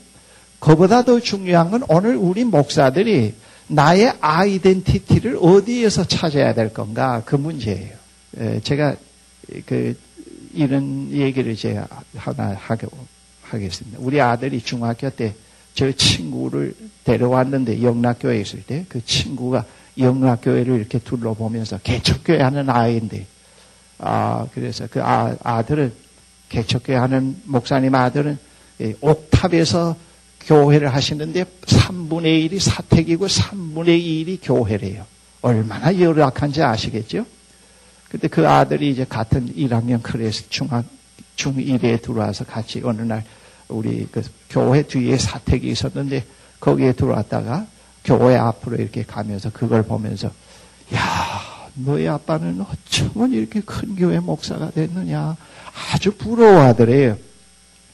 그보다 0.59 1.03
더 1.03 1.20
중요한 1.20 1.70
건 1.70 1.83
오늘 1.89 2.16
우리 2.16 2.45
목사들이 2.45 3.35
나의 3.68 4.12
아이덴티티를 4.20 5.39
어디에서 5.41 6.05
찾아야 6.05 6.55
될 6.55 6.72
건가 6.72 7.22
그 7.24 7.37
문제예요. 7.37 7.95
제가 8.62 8.97
그 9.66 9.99
이런 10.55 11.11
얘기를 11.11 11.57
제가 11.57 11.87
하나 12.16 12.57
하게 12.59 12.87
하겠습니다. 13.43 13.99
우리 14.01 14.20
아들이 14.20 14.61
중학교 14.61 15.11
때 15.11 15.35
저 15.74 15.91
친구를 15.91 16.74
데려왔는데 17.05 17.83
영락교회에 17.83 18.41
있을 18.41 18.62
때 18.62 18.85
그 18.89 19.05
친구가 19.05 19.64
영락교회를 19.99 20.76
이렇게 20.76 20.99
둘러보면서 20.99 21.78
개척교회 21.78 22.41
하는 22.41 22.68
아이인데 22.70 23.26
아 23.99 24.47
그래서 24.55 24.87
그 24.91 25.03
아, 25.03 25.37
아들은 25.43 25.93
개척교회 26.53 26.96
하는 26.96 27.36
목사님 27.44 27.94
아들은 27.94 28.38
옥탑에서 29.00 29.96
교회를 30.42 30.92
하시는데 30.92 31.44
3분의 31.44 32.50
1이 32.50 32.61
사택이고 32.61 33.26
3분의 33.26 33.98
2이 33.98 34.38
교회래요. 34.42 35.07
얼마나 35.40 35.98
열악한지 35.98 36.62
아시겠죠? 36.62 37.24
근데 38.09 38.28
그 38.28 38.46
아들이 38.48 38.90
이제 38.90 39.07
같은 39.09 39.55
1학년 39.55 40.03
클래스 40.03 40.50
중학, 40.50 40.84
중1에 41.36 42.03
들어와서 42.03 42.44
같이 42.44 42.82
어느 42.84 43.03
날 43.03 43.24
우리 43.68 44.07
그 44.12 44.22
교회 44.50 44.82
뒤에 44.82 45.16
사택이 45.16 45.68
있었는데 45.70 46.24
거기에 46.61 46.92
들어왔다가 46.92 47.66
교회 48.05 48.36
앞으로 48.36 48.76
이렇게 48.76 49.03
가면서 49.03 49.50
그걸 49.50 49.82
보면서 49.82 50.30
야 50.94 51.00
너희 51.74 52.07
아빠는 52.07 52.61
어쩌면 52.61 53.32
이렇게 53.32 53.61
큰 53.61 53.96
교회 53.96 54.20
목사가 54.20 54.70
됐느냐. 54.70 55.36
아주 55.93 56.12
부러워하더래요. 56.12 57.16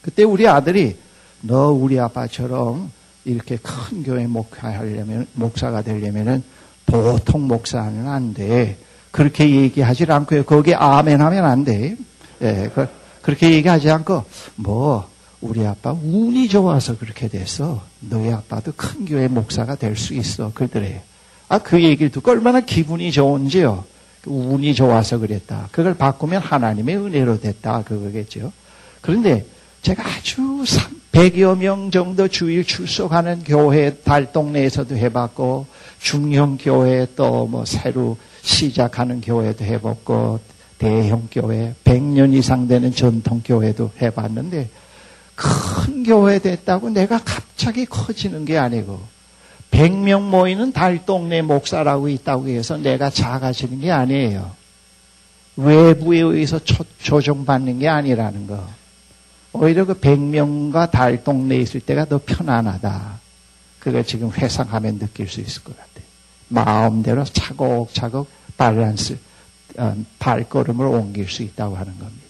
그때 0.01 0.23
우리 0.23 0.47
아들이 0.47 0.97
너 1.41 1.69
우리 1.71 1.99
아빠처럼 1.99 2.91
이렇게 3.25 3.57
큰 3.57 4.03
교회 4.03 4.25
목사하려면, 4.27 5.27
목사가 5.33 5.81
되려면은 5.81 6.43
보통 6.85 7.47
목사는 7.47 8.07
안 8.07 8.33
돼. 8.33 8.77
그렇게 9.11 9.49
얘기하지 9.49 10.05
않고요. 10.09 10.43
거기에 10.45 10.75
아멘 10.75 11.21
하면 11.21 11.45
안 11.45 11.63
돼. 11.63 11.95
예, 12.41 12.69
그, 12.73 12.87
그렇게 13.21 13.51
얘기하지 13.51 13.89
않고, 13.89 14.23
뭐, 14.55 15.07
우리 15.41 15.65
아빠 15.65 15.91
운이 15.91 16.49
좋아서 16.49 16.97
그렇게 16.97 17.27
됐어. 17.27 17.81
너희 17.99 18.31
아빠도 18.31 18.73
큰 18.75 19.05
교회 19.05 19.27
목사가 19.27 19.75
될 19.75 19.95
수 19.95 20.13
있어. 20.13 20.51
그러더래요. 20.53 20.99
아, 21.47 21.59
그 21.59 21.81
얘기를 21.81 22.11
듣고 22.11 22.31
얼마나 22.31 22.59
기분이 22.61 23.11
좋은지요. 23.11 23.83
운이 24.25 24.73
좋아서 24.73 25.17
그랬다. 25.17 25.69
그걸 25.71 25.93
바꾸면 25.93 26.41
하나님의 26.41 26.97
은혜로 26.97 27.39
됐다. 27.39 27.83
그거겠죠. 27.83 28.51
그런데 29.01 29.45
제가 29.81 30.03
아주 30.05 30.63
100여 31.11 31.57
명 31.57 31.89
정도 31.89 32.27
주일 32.27 32.65
출석하는 32.65 33.43
교회 33.45 33.95
달 34.03 34.31
동네에서도 34.31 34.95
해봤고, 34.95 35.65
중형 35.99 36.57
교회 36.57 37.07
또 37.15 37.47
뭐 37.47 37.65
새로 37.65 38.17
시작하는 38.41 39.21
교회도 39.21 39.63
해봤고, 39.65 40.39
대형 40.77 41.27
교회, 41.31 41.73
100년 41.83 42.33
이상 42.33 42.67
되는 42.67 42.93
전통 42.93 43.41
교회도 43.43 43.91
해봤는데, 44.01 44.69
큰 45.35 46.03
교회 46.03 46.39
됐다고 46.39 46.89
내가 46.89 47.17
갑자기 47.23 47.85
커지는 47.85 48.45
게 48.45 48.57
아니고, 48.57 48.99
100명 49.79 50.23
모이는 50.23 50.73
달동네 50.73 51.41
목사라고 51.43 52.09
있다고 52.09 52.49
해서 52.49 52.75
내가 52.75 53.09
작아지는 53.09 53.79
게 53.79 53.89
아니에요. 53.91 54.51
외부에 55.55 56.19
의해서 56.19 56.59
조정받는 56.99 57.79
게 57.79 57.87
아니라는 57.87 58.47
거. 58.47 58.67
오히려 59.53 59.85
그 59.85 59.93
100명과 59.93 60.91
달동네에 60.91 61.59
있을 61.59 61.79
때가 61.79 62.05
더 62.05 62.19
편안하다. 62.23 63.19
그걸 63.79 64.03
지금 64.03 64.31
회상하면 64.31 64.99
느낄 64.99 65.29
수 65.29 65.39
있을 65.39 65.63
것 65.63 65.75
같아요. 65.77 66.05
마음대로 66.49 67.23
차곡차곡 67.23 68.27
밸런스, 68.57 69.17
어, 69.77 69.95
발걸음을 70.19 70.85
옮길 70.85 71.29
수 71.29 71.41
있다고 71.41 71.77
하는 71.77 71.97
겁니다. 71.97 72.25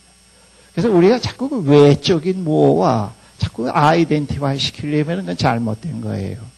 그래서 0.73 0.91
우리가 0.91 1.17
자꾸 1.19 1.49
그 1.49 1.61
외적인 1.61 2.43
무엇과 2.43 3.13
자꾸 3.39 3.69
아이덴티화 3.71 4.55
시키려면 4.57 5.21
그건 5.21 5.35
잘못된 5.35 6.01
거예요. 6.01 6.48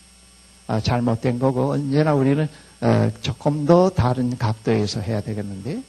아, 0.72 0.80
잘못된 0.80 1.38
거고 1.38 1.72
언제나 1.72 2.14
우리는 2.14 2.48
어, 2.80 3.12
조금 3.22 3.66
더 3.66 3.90
다른 3.90 4.38
각도에서 4.38 5.02
해야 5.02 5.20
되겠는데 5.20 5.84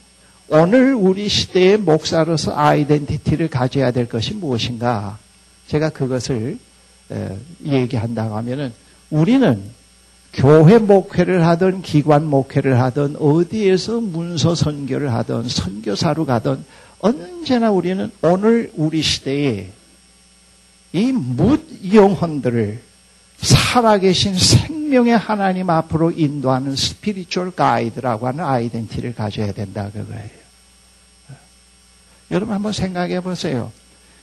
오늘 0.49 0.93
우리 0.93 1.29
시대의 1.29 1.77
목사로서 1.77 2.53
아이덴티티를 2.53 3.47
가져야 3.47 3.91
될 3.91 4.09
것이 4.09 4.33
무엇인가? 4.33 5.17
제가 5.67 5.89
그것을 5.89 6.59
어, 7.11 7.39
얘기한다고 7.63 8.35
하면은 8.35 8.73
우리는 9.09 9.63
교회 10.33 10.77
목회를 10.79 11.47
하든 11.47 11.81
기관 11.81 12.25
목회를 12.25 12.81
하든 12.81 13.15
어디에서 13.19 14.01
문서 14.01 14.53
선교를 14.53 15.13
하든 15.13 15.47
선교사로 15.47 16.25
가든 16.25 16.65
언제나 16.99 17.71
우리는 17.71 18.11
오늘 18.21 18.69
우리 18.75 19.01
시대에 19.01 19.69
이 20.91 21.13
뭇 21.13 21.65
영혼들을 21.93 22.92
살아계신 23.43 24.37
생명의 24.37 25.17
하나님 25.17 25.69
앞으로 25.69 26.11
인도하는 26.11 26.75
spiritual 26.75 27.51
guide라고 27.51 28.27
하는 28.27 28.43
identity를 28.43 29.13
가져야 29.13 29.51
된다 29.51 29.89
그거예요. 29.91 30.43
여러분 32.31 32.55
한번 32.55 32.71
생각해 32.71 33.19
보세요. 33.19 33.71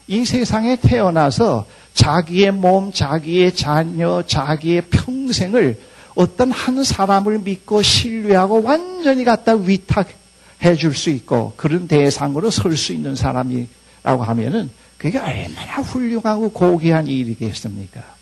이 0.06 0.24
세상에 0.24 0.76
태어나서 0.76 1.66
자기의 1.94 2.50
몸, 2.52 2.92
자기의 2.92 3.54
자녀, 3.54 4.22
자기의 4.26 4.82
평생을 4.90 5.78
어떤 6.14 6.50
한 6.50 6.82
사람을 6.82 7.40
믿고 7.40 7.82
신뢰하고 7.82 8.62
완전히 8.62 9.24
갖다 9.24 9.54
위탁해 9.54 10.74
줄 10.78 10.94
수 10.94 11.10
있고 11.10 11.52
그런 11.56 11.86
대상으로 11.86 12.50
설 12.50 12.76
수 12.76 12.92
있는 12.92 13.14
사람이라고 13.14 14.24
하면은 14.24 14.70
그게 14.98 15.18
얼마나 15.18 15.76
훌륭하고 15.82 16.50
고귀한 16.50 17.06
일이겠습니까? 17.06 18.19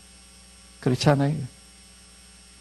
그렇지 0.88 1.10
않아요? 1.10 1.34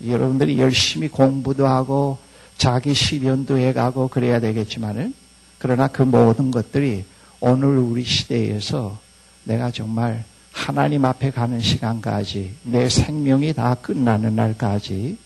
여러분들이 0.06 0.60
열심히 0.60 1.08
공부도 1.08 1.66
하고 1.66 2.18
자기 2.58 2.94
실현도 2.94 3.58
해가고 3.58 4.10
그래야 4.10 4.42
되겠지만은 4.42 5.14
그러나 5.58 5.88
그 5.88 6.02
모든 6.04 6.52
것들이 6.52 7.06
오늘 7.40 7.78
우리 7.78 8.04
시대에서 8.04 9.00
내가 9.46 9.72
정말 9.72 10.26
하나님 10.52 11.06
앞에 11.06 11.32
가는 11.32 11.62
시간까지 11.62 12.56
내 12.64 12.90
생명이 12.90 13.54
다 13.54 13.76
끝나는 13.76 14.36
날까지 14.36 15.18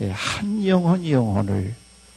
예, 0.00 0.10
한 0.10 0.66
영혼 0.66 1.06
영혼을 1.06 1.74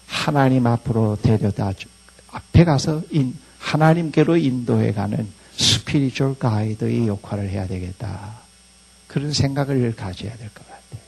하나님 0.08 0.66
앞으로 0.68 1.18
데려다 1.22 1.74
주, 1.74 1.88
앞에 2.32 2.64
가서 2.64 3.02
인, 3.10 3.36
하나님께로 3.60 4.38
인도해 4.38 4.94
가는 4.94 5.28
spiritual 5.58 6.38
guide의 6.38 7.08
역할을 7.08 7.50
해야 7.50 7.68
되겠다. 7.68 8.41
그런 9.12 9.34
생각을 9.34 9.94
가져야 9.94 10.32
될 10.38 10.50
것 10.54 10.66
같아요. 10.66 11.02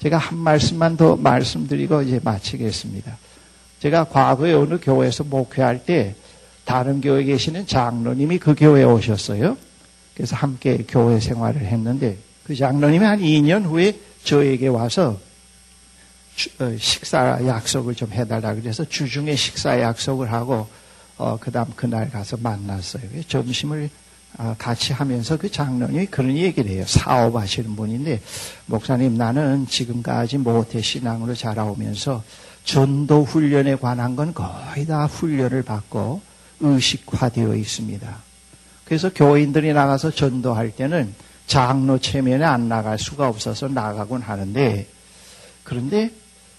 제가 0.00 0.16
한 0.16 0.38
말씀만 0.38 0.96
더 0.96 1.16
말씀드리고 1.16 2.02
이제 2.02 2.18
마치겠습니다. 2.22 3.18
제가 3.80 4.04
과거에 4.04 4.54
어느 4.54 4.78
교회에서 4.80 5.24
목회할 5.24 5.84
때 5.84 6.14
다른 6.64 7.02
교회에 7.02 7.24
계시는 7.24 7.66
장로님이 7.66 8.38
그 8.38 8.54
교회에 8.54 8.84
오셨어요. 8.84 9.58
그래서 10.14 10.34
함께 10.34 10.82
교회 10.88 11.20
생활을 11.20 11.60
했는데 11.60 12.16
그 12.44 12.56
장로님이 12.56 13.04
한 13.04 13.20
2년 13.20 13.64
후에 13.64 13.98
저에게 14.24 14.68
와서 14.68 15.20
어, 16.58 16.76
식사 16.78 17.38
약속을 17.46 17.94
좀 17.94 18.12
해달라 18.12 18.54
그래서 18.54 18.84
주중에 18.84 19.36
식사 19.36 19.78
약속을 19.80 20.32
하고 20.32 20.66
어, 21.18 21.38
그 21.38 21.50
다음 21.50 21.66
그날 21.76 22.10
가서 22.10 22.38
만났어요. 22.38 23.02
점심을 23.28 23.90
아, 23.92 24.05
같이 24.58 24.92
하면서 24.92 25.36
그 25.36 25.50
장로님이 25.50 26.06
그런 26.06 26.36
얘기를 26.36 26.70
해요. 26.70 26.84
사업하시는 26.86 27.74
분인데, 27.74 28.20
목사님, 28.66 29.16
나는 29.16 29.66
지금까지 29.66 30.38
모태 30.38 30.82
신앙으로 30.82 31.34
자라오면서 31.34 32.22
전도 32.64 33.24
훈련에 33.24 33.76
관한 33.76 34.16
건 34.16 34.34
거의 34.34 34.86
다 34.86 35.06
훈련을 35.06 35.62
받고 35.62 36.20
의식화되어 36.60 37.54
있습니다. 37.54 38.16
그래서 38.84 39.10
교인들이 39.12 39.72
나가서 39.72 40.10
전도할 40.10 40.70
때는 40.72 41.14
장로 41.46 41.98
체면에 41.98 42.44
안 42.44 42.68
나갈 42.68 42.98
수가 42.98 43.28
없어서 43.28 43.68
나가곤 43.68 44.20
하는데, 44.22 44.86
그런데 45.64 46.10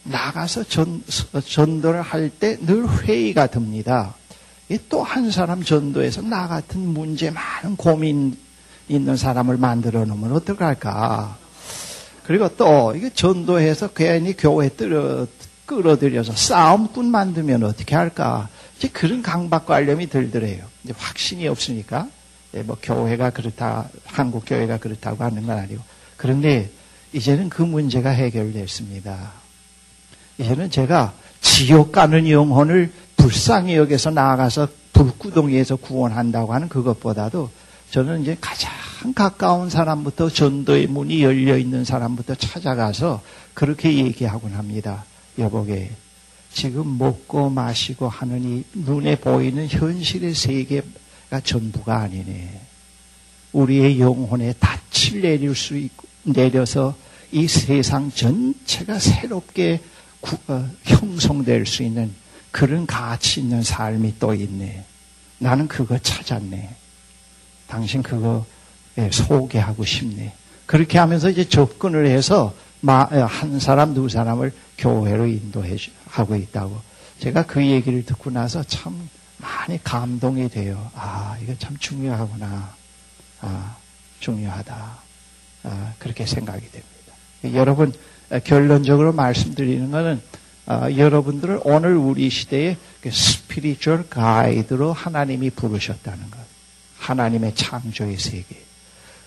나가서 0.03 0.63
전, 0.63 1.03
전도를 1.45 2.01
할 2.01 2.29
때 2.39 2.57
늘 2.61 2.87
회의가 3.03 3.47
듭니다. 3.47 4.15
또 4.89 5.01
한 5.01 5.31
사람 5.31 5.63
전도해서 5.63 6.21
나 6.21 6.47
같은 6.47 6.81
문제 6.81 7.31
많은 7.31 7.77
고민 7.77 8.37
있는 8.89 9.15
사람을 9.15 9.57
만들어 9.57 10.05
놓으면 10.05 10.33
어떡할까. 10.33 11.37
그리고 12.23 12.49
또 12.57 12.93
이게 12.95 13.09
전도해서 13.09 13.89
괜히 13.89 14.35
교회 14.35 14.67
끌어, 14.69 15.25
끌어들여서 15.65 16.33
싸움꾼 16.35 17.09
만들면 17.09 17.63
어떻게 17.63 17.95
할까. 17.95 18.49
이제 18.77 18.89
그런 18.89 19.21
강박관념이 19.21 20.07
들더래요. 20.07 20.63
이제 20.83 20.93
확신이 20.97 21.47
없으니까. 21.47 22.09
예, 22.53 22.63
뭐 22.63 22.77
교회가 22.81 23.29
그렇다, 23.31 23.89
한국 24.05 24.43
교회가 24.45 24.77
그렇다고 24.77 25.23
하는 25.23 25.45
건 25.45 25.57
아니고. 25.57 25.81
그런데 26.17 26.69
이제는 27.13 27.49
그 27.49 27.61
문제가 27.61 28.09
해결됐습니다. 28.09 29.31
이제는 30.37 30.69
제가 30.69 31.13
지옥 31.41 31.91
가는 31.91 32.29
영혼을 32.29 32.91
불쌍히 33.17 33.75
여기서 33.75 34.11
나아가서 34.11 34.69
불구덩이에서 34.93 35.75
구원한다고 35.75 36.53
하는 36.53 36.69
그것보다도 36.69 37.49
저는 37.91 38.21
이제 38.21 38.37
가장 38.39 38.71
가까운 39.13 39.69
사람부터 39.69 40.29
전도의 40.29 40.87
문이 40.87 41.23
열려 41.23 41.57
있는 41.57 41.85
사람부터 41.85 42.35
찾아가서 42.35 43.21
그렇게 43.53 43.93
얘기하곤 43.93 44.53
합니다. 44.53 45.05
여보게 45.37 45.91
지금 46.51 46.97
먹고 46.97 47.49
마시고 47.49 48.09
하는 48.09 48.43
이 48.43 48.63
눈에 48.73 49.15
보이는 49.15 49.67
현실의 49.67 50.33
세계가 50.33 51.41
전부가 51.43 51.99
아니네. 51.99 52.61
우리의 53.53 53.99
영혼에 53.99 54.53
닻을 54.59 55.21
내릴 55.21 55.55
수 55.55 55.77
있고 55.77 56.07
내려서 56.23 56.95
이 57.31 57.47
세상 57.47 58.11
전체가 58.11 58.99
새롭게 58.99 59.81
구, 60.19 60.37
어, 60.47 60.67
형성될 60.83 61.65
수 61.65 61.83
있는 61.83 62.13
그런 62.57 62.87
가치 62.87 63.41
있는 63.41 63.61
삶이 63.61 64.15
또 64.17 64.33
있네. 64.33 64.83
나는 65.37 65.67
그거 65.67 65.95
찾았네. 65.99 66.75
당신 67.67 68.01
그거 68.01 68.47
예, 68.97 69.11
소개하고 69.11 69.85
싶네. 69.85 70.33
그렇게 70.65 70.97
하면서 70.97 71.29
이제 71.29 71.47
접근을 71.47 72.07
해서 72.07 72.55
어, 72.83 72.91
한 72.91 73.59
사람, 73.59 73.93
두 73.93 74.09
사람을 74.09 74.51
교회로 74.79 75.27
인도해 75.27 75.77
하고 76.07 76.35
있다고. 76.35 76.81
제가 77.19 77.45
그 77.45 77.63
얘기를 77.63 78.03
듣고 78.03 78.31
나서 78.31 78.63
참 78.63 79.07
많이 79.37 79.79
감동이 79.83 80.49
돼요. 80.49 80.89
아, 80.95 81.37
이거 81.43 81.53
참 81.59 81.77
중요하구나. 81.77 82.73
아, 83.41 83.75
중요하다. 84.19 84.97
아, 85.61 85.93
그렇게 85.99 86.25
생각이 86.25 86.61
됩니다. 86.71 87.55
여러분, 87.59 87.93
어, 88.31 88.39
결론적으로 88.39 89.13
말씀드리는 89.13 89.91
것은 89.91 90.21
어, 90.67 90.87
여러분들을 90.95 91.61
오늘 91.63 91.95
우리 91.95 92.29
시대의 92.29 92.77
스피리추얼 93.09 94.03
그 94.09 94.09
가이드로 94.09 94.91
하나님이 94.91 95.49
부르셨다는 95.51 96.29
것. 96.29 96.37
하나님의 96.99 97.55
창조의 97.55 98.17
세계. 98.17 98.63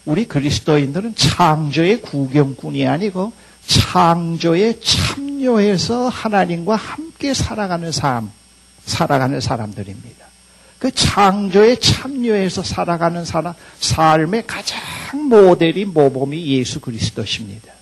우리 0.05 0.27
그리스도인들은 0.27 1.15
창조의 1.15 2.03
구경꾼이 2.03 2.87
아니고 2.87 3.33
창조에 3.67 4.81
참여해서 4.81 6.09
하나님과 6.09 6.77
함께 6.77 7.33
살아가는 7.33 7.91
삶, 7.91 8.31
살아가는 8.85 9.41
사람들입니다. 9.41 10.27
그 10.79 10.91
창조에 10.91 11.79
참여해서 11.79 12.63
살아가는 12.63 13.25
사람, 13.25 13.55
삶의 13.81 14.47
가장 14.47 14.81
모델이 15.29 15.85
모범이 15.87 16.47
예수 16.47 16.81
그리스도십니다. 16.81 17.80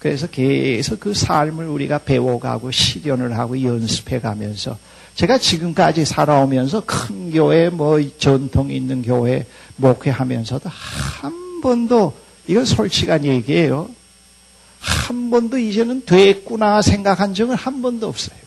그래서 0.00 0.26
계속 0.26 0.98
그 0.98 1.14
삶을 1.14 1.66
우리가 1.66 1.98
배워가고 1.98 2.70
실현을 2.70 3.38
하고 3.38 3.62
연습해 3.62 4.18
가면서 4.18 4.78
제가 5.14 5.36
지금까지 5.36 6.06
살아오면서 6.06 6.82
큰 6.86 7.30
교회, 7.30 7.68
뭐 7.68 8.00
전통 8.16 8.70
있는 8.70 9.02
교회 9.02 9.46
목회하면서도 9.76 10.70
한 10.70 11.60
번도 11.60 12.16
이건 12.46 12.64
솔직한 12.64 13.26
얘기예요. 13.26 13.90
한 14.80 15.30
번도 15.30 15.58
이제는 15.58 16.06
됐구나 16.06 16.80
생각한 16.80 17.34
적은 17.34 17.54
한 17.54 17.82
번도 17.82 18.08
없어요. 18.08 18.38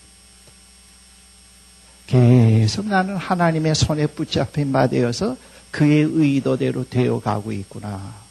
계속 2.07 2.87
나는 2.87 3.15
하나님의 3.15 3.75
손에 3.75 4.07
붙잡힌 4.07 4.71
바 4.71 4.87
되어서 4.87 5.37
그의 5.69 6.01
의도대로 6.01 6.89
되어 6.89 7.19
가고 7.19 7.51
있구나. 7.51 8.22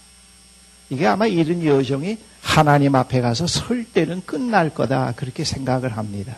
이게 0.92 1.06
아마 1.06 1.26
이런 1.26 1.64
여정이 1.64 2.18
하나님 2.42 2.94
앞에 2.94 3.22
가서 3.22 3.46
설 3.46 3.82
때는 3.82 4.20
끝날 4.26 4.68
거다. 4.68 5.14
그렇게 5.16 5.42
생각을 5.42 5.96
합니다. 5.96 6.34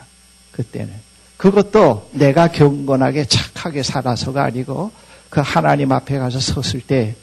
그때는. 0.52 0.94
그것도 1.36 2.10
내가 2.12 2.46
경건하게 2.46 3.24
착하게 3.24 3.82
살아서가 3.82 4.44
아니고 4.44 4.92
그 5.28 5.40
하나님 5.44 5.90
앞에 5.90 6.18
가서 6.18 6.38
섰을 6.38 6.82
때, 6.82 7.16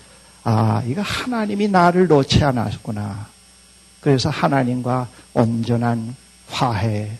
아, 0.43 0.83
이거 0.85 1.01
하나님이 1.01 1.69
나를 1.69 2.07
놓지 2.07 2.43
않았구나. 2.43 3.27
그래서 4.01 4.29
하나님과 4.29 5.07
온전한 5.33 6.13
화해, 6.49 7.11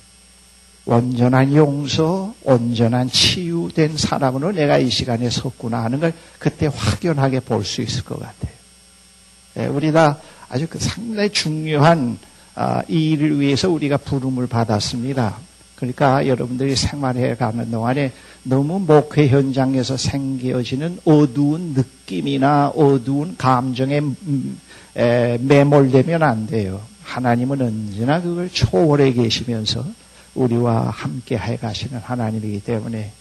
온전한 0.86 1.56
용서, 1.56 2.34
온전한 2.44 3.10
치유된 3.10 3.96
사람으로 3.96 4.52
내가 4.52 4.78
이 4.78 4.90
시간에 4.90 5.30
섰구나 5.30 5.86
하는 5.86 6.02
걸 6.02 6.12
그때 6.38 6.70
확연하게 6.74 7.40
볼 7.40 7.64
수 7.64 7.82
있을 7.82 8.04
것 8.04 8.20
같아요. 8.20 8.61
예, 9.58 9.66
우리가 9.66 10.20
아주 10.50 10.68
그 10.70 10.80
상당히 10.80 11.30
중요한 11.30 12.18
아, 12.56 12.82
이 12.88 13.12
일을 13.12 13.40
위해서 13.40 13.70
우리가 13.70 13.98
부름을 13.98 14.48
받았습니다. 14.48 15.38
그러니까 15.76 16.28
여러분들이 16.28 16.76
생활해 16.76 17.36
가는 17.36 17.72
동안에 17.72 18.12
너무 18.44 18.80
목회 18.80 19.28
현장에서 19.28 19.98
생겨지는 19.98 21.00
어두운 21.06 21.74
느낌이나 21.74 22.70
어두운 22.70 23.36
감정에 23.38 24.00
음, 24.00 24.60
매몰되면 24.94 26.22
안 26.22 26.46
돼요. 26.46 26.82
하나님은 27.04 27.62
언제나 27.62 28.22
그걸 28.22 28.50
초월해 28.50 29.14
계시면서 29.14 29.86
우리와 30.36 30.92
함께 30.92 31.38
해 31.38 31.58
가시는 31.58 32.00
하나님이기 32.00 32.62
때문에 32.62 33.12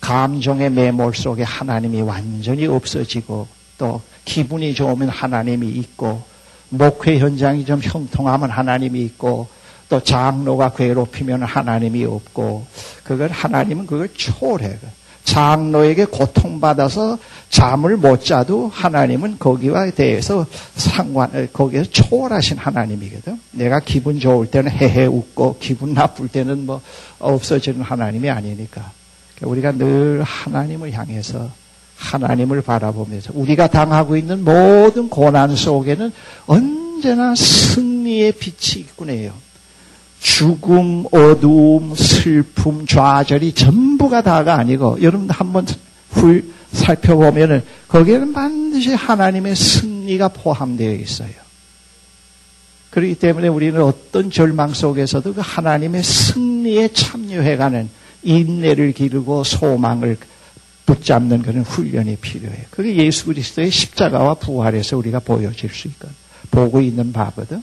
감정의 0.00 0.70
매몰 0.70 1.14
속에 1.14 1.42
하나님이 1.42 2.02
완전히 2.02 2.66
없어지고 2.66 3.46
또 3.78 4.02
기분이 4.24 4.74
좋으면 4.74 5.08
하나님이 5.08 5.68
있고 5.68 6.22
목회 6.68 7.18
현장이 7.18 7.64
좀 7.64 7.80
형통하면 7.82 8.50
하나님이 8.50 9.00
있고 9.02 9.48
또 9.88 10.00
장로가 10.00 10.72
괴롭히면 10.72 11.44
하나님이 11.44 12.04
없고 12.04 12.66
그걸 13.04 13.30
하나님은 13.30 13.86
그걸 13.86 14.08
초월해. 14.12 14.78
장로에게 15.24 16.06
고통받아서 16.06 17.18
잠을 17.50 17.98
못 17.98 18.24
자도 18.24 18.70
하나님은 18.72 19.38
거기와 19.38 19.90
대해서 19.90 20.46
상관, 20.74 21.48
거기에서 21.52 21.90
초월하신 21.90 22.56
하나님이거든. 22.56 23.38
내가 23.52 23.80
기분 23.80 24.18
좋을 24.18 24.50
때는 24.50 24.70
헤헤 24.70 25.04
웃고 25.06 25.58
기분 25.60 25.92
나쁠 25.92 26.28
때는 26.28 26.64
뭐 26.64 26.80
없어지는 27.18 27.82
하나님이 27.82 28.30
아니니까. 28.30 28.90
우리가 29.42 29.72
늘 29.72 30.22
하나님을 30.22 30.92
향해서 30.92 31.50
하나님을 31.98 32.62
바라보면서 32.62 33.32
우리가 33.34 33.66
당하고 33.66 34.16
있는 34.16 34.44
모든 34.44 35.08
고난 35.08 35.54
속에는 35.54 36.12
언제나 36.46 37.34
승리의 37.34 38.32
빛이 38.32 38.82
있군 38.82 39.10
해요. 39.10 39.32
죽음, 40.20 41.04
어두움, 41.12 41.94
슬픔, 41.94 42.86
좌절이 42.86 43.52
전부가 43.52 44.22
다가 44.22 44.58
아니고 44.58 44.98
여러분 45.02 45.28
한번 45.30 45.66
훌 46.10 46.44
살펴보면은 46.72 47.62
거기에는 47.88 48.32
반드시 48.32 48.94
하나님의 48.94 49.56
승리가 49.56 50.28
포함되어 50.28 50.94
있어요. 50.94 51.30
그렇기 52.90 53.16
때문에 53.16 53.48
우리는 53.48 53.80
어떤 53.82 54.30
절망 54.30 54.72
속에서도 54.72 55.34
그 55.34 55.40
하나님의 55.44 56.02
승리에 56.02 56.88
참여해가는 56.88 57.88
인내를 58.22 58.92
기르고 58.92 59.44
소망을 59.44 60.16
붙잡는 60.88 61.42
그런 61.42 61.62
훈련이 61.64 62.16
필요해요. 62.16 62.64
그게 62.70 62.96
예수 62.96 63.26
그리스도의 63.26 63.70
십자가와 63.70 64.34
부활에서 64.34 64.96
우리가 64.96 65.18
보여질 65.18 65.68
수 65.68 65.86
있거든. 65.88 66.14
보고 66.50 66.80
있는 66.80 67.12
바거든. 67.12 67.62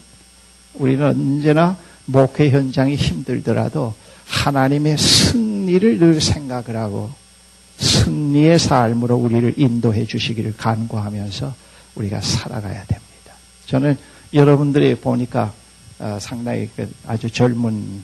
우리는 0.76 1.04
언제나 1.04 1.76
목회 2.06 2.52
현장이 2.52 2.96
힘들더라도 2.96 3.96
하나님의 4.28 5.00
승리를 5.00 5.98
늘 5.98 6.22
생각을 6.22 6.76
하고 6.76 7.10
승리의 7.78 8.60
삶으로 8.60 9.16
우리를 9.16 9.56
인도해 9.58 10.06
주시기를 10.06 10.56
간구하면서 10.56 11.56
우리가 11.96 12.22
살아가야 12.22 12.86
됩니다. 12.86 13.34
저는 13.66 13.98
여러분들이 14.36 14.94
보니까 14.96 15.52
어, 15.98 16.20
상당히 16.22 16.70
그 16.76 16.94
아주 17.08 17.28
젊은 17.32 18.02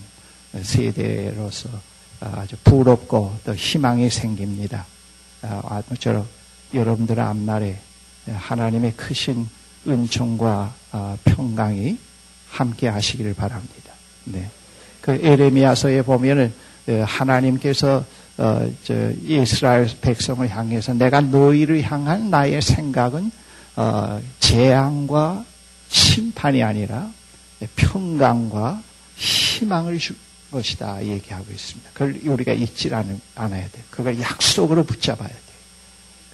세대로서 0.63 1.69
아주 2.19 2.55
부럽고 2.63 3.35
또 3.45 3.53
희망이 3.53 4.09
생깁니다. 4.09 4.87
아무쪼록 5.41 6.27
여러분들 6.73 7.19
앞날에 7.19 7.77
하나님의 8.27 8.93
크신 8.93 9.47
은총과 9.87 10.73
아, 10.91 11.17
평강이 11.23 11.97
함께 12.49 12.87
하시기를 12.87 13.33
바랍니다. 13.33 13.93
네. 14.25 14.49
그 15.01 15.19
에레미야서에 15.21 16.03
보면은 16.03 16.53
어, 16.87 17.03
하나님께서 17.05 18.05
어, 18.37 18.71
이스라엘 19.23 19.89
백성을 20.01 20.47
향해서 20.47 20.93
내가 20.93 21.21
너희를 21.21 21.81
향한 21.83 22.29
나의 22.29 22.61
생각은 22.61 23.31
어, 23.75 24.21
재앙과 24.39 25.45
심판이 25.89 26.63
아니라 26.63 27.09
평강과 27.75 28.81
희망을 29.15 29.99
줄 29.99 30.15
것이다 30.51 31.03
얘기하고 31.05 31.51
있습니다. 31.51 31.89
그걸 31.93 32.19
우리가 32.25 32.53
잊지 32.53 32.91
않아야 32.93 33.63
돼. 33.69 33.83
그걸 33.89 34.19
약속으로 34.19 34.83
붙잡아야 34.83 35.29
돼. 35.29 35.35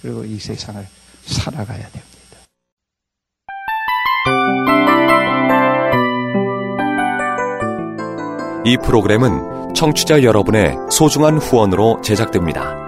그리고 0.02 0.24
이 0.24 0.38
세상을 0.38 0.86
살아가야 1.24 1.88
됩니다. 1.88 2.08
이 8.64 8.76
프로그램은 8.84 9.74
청취자 9.74 10.22
여러분의 10.22 10.76
소중한 10.90 11.38
후원으로 11.38 12.02
제작됩니다. 12.02 12.87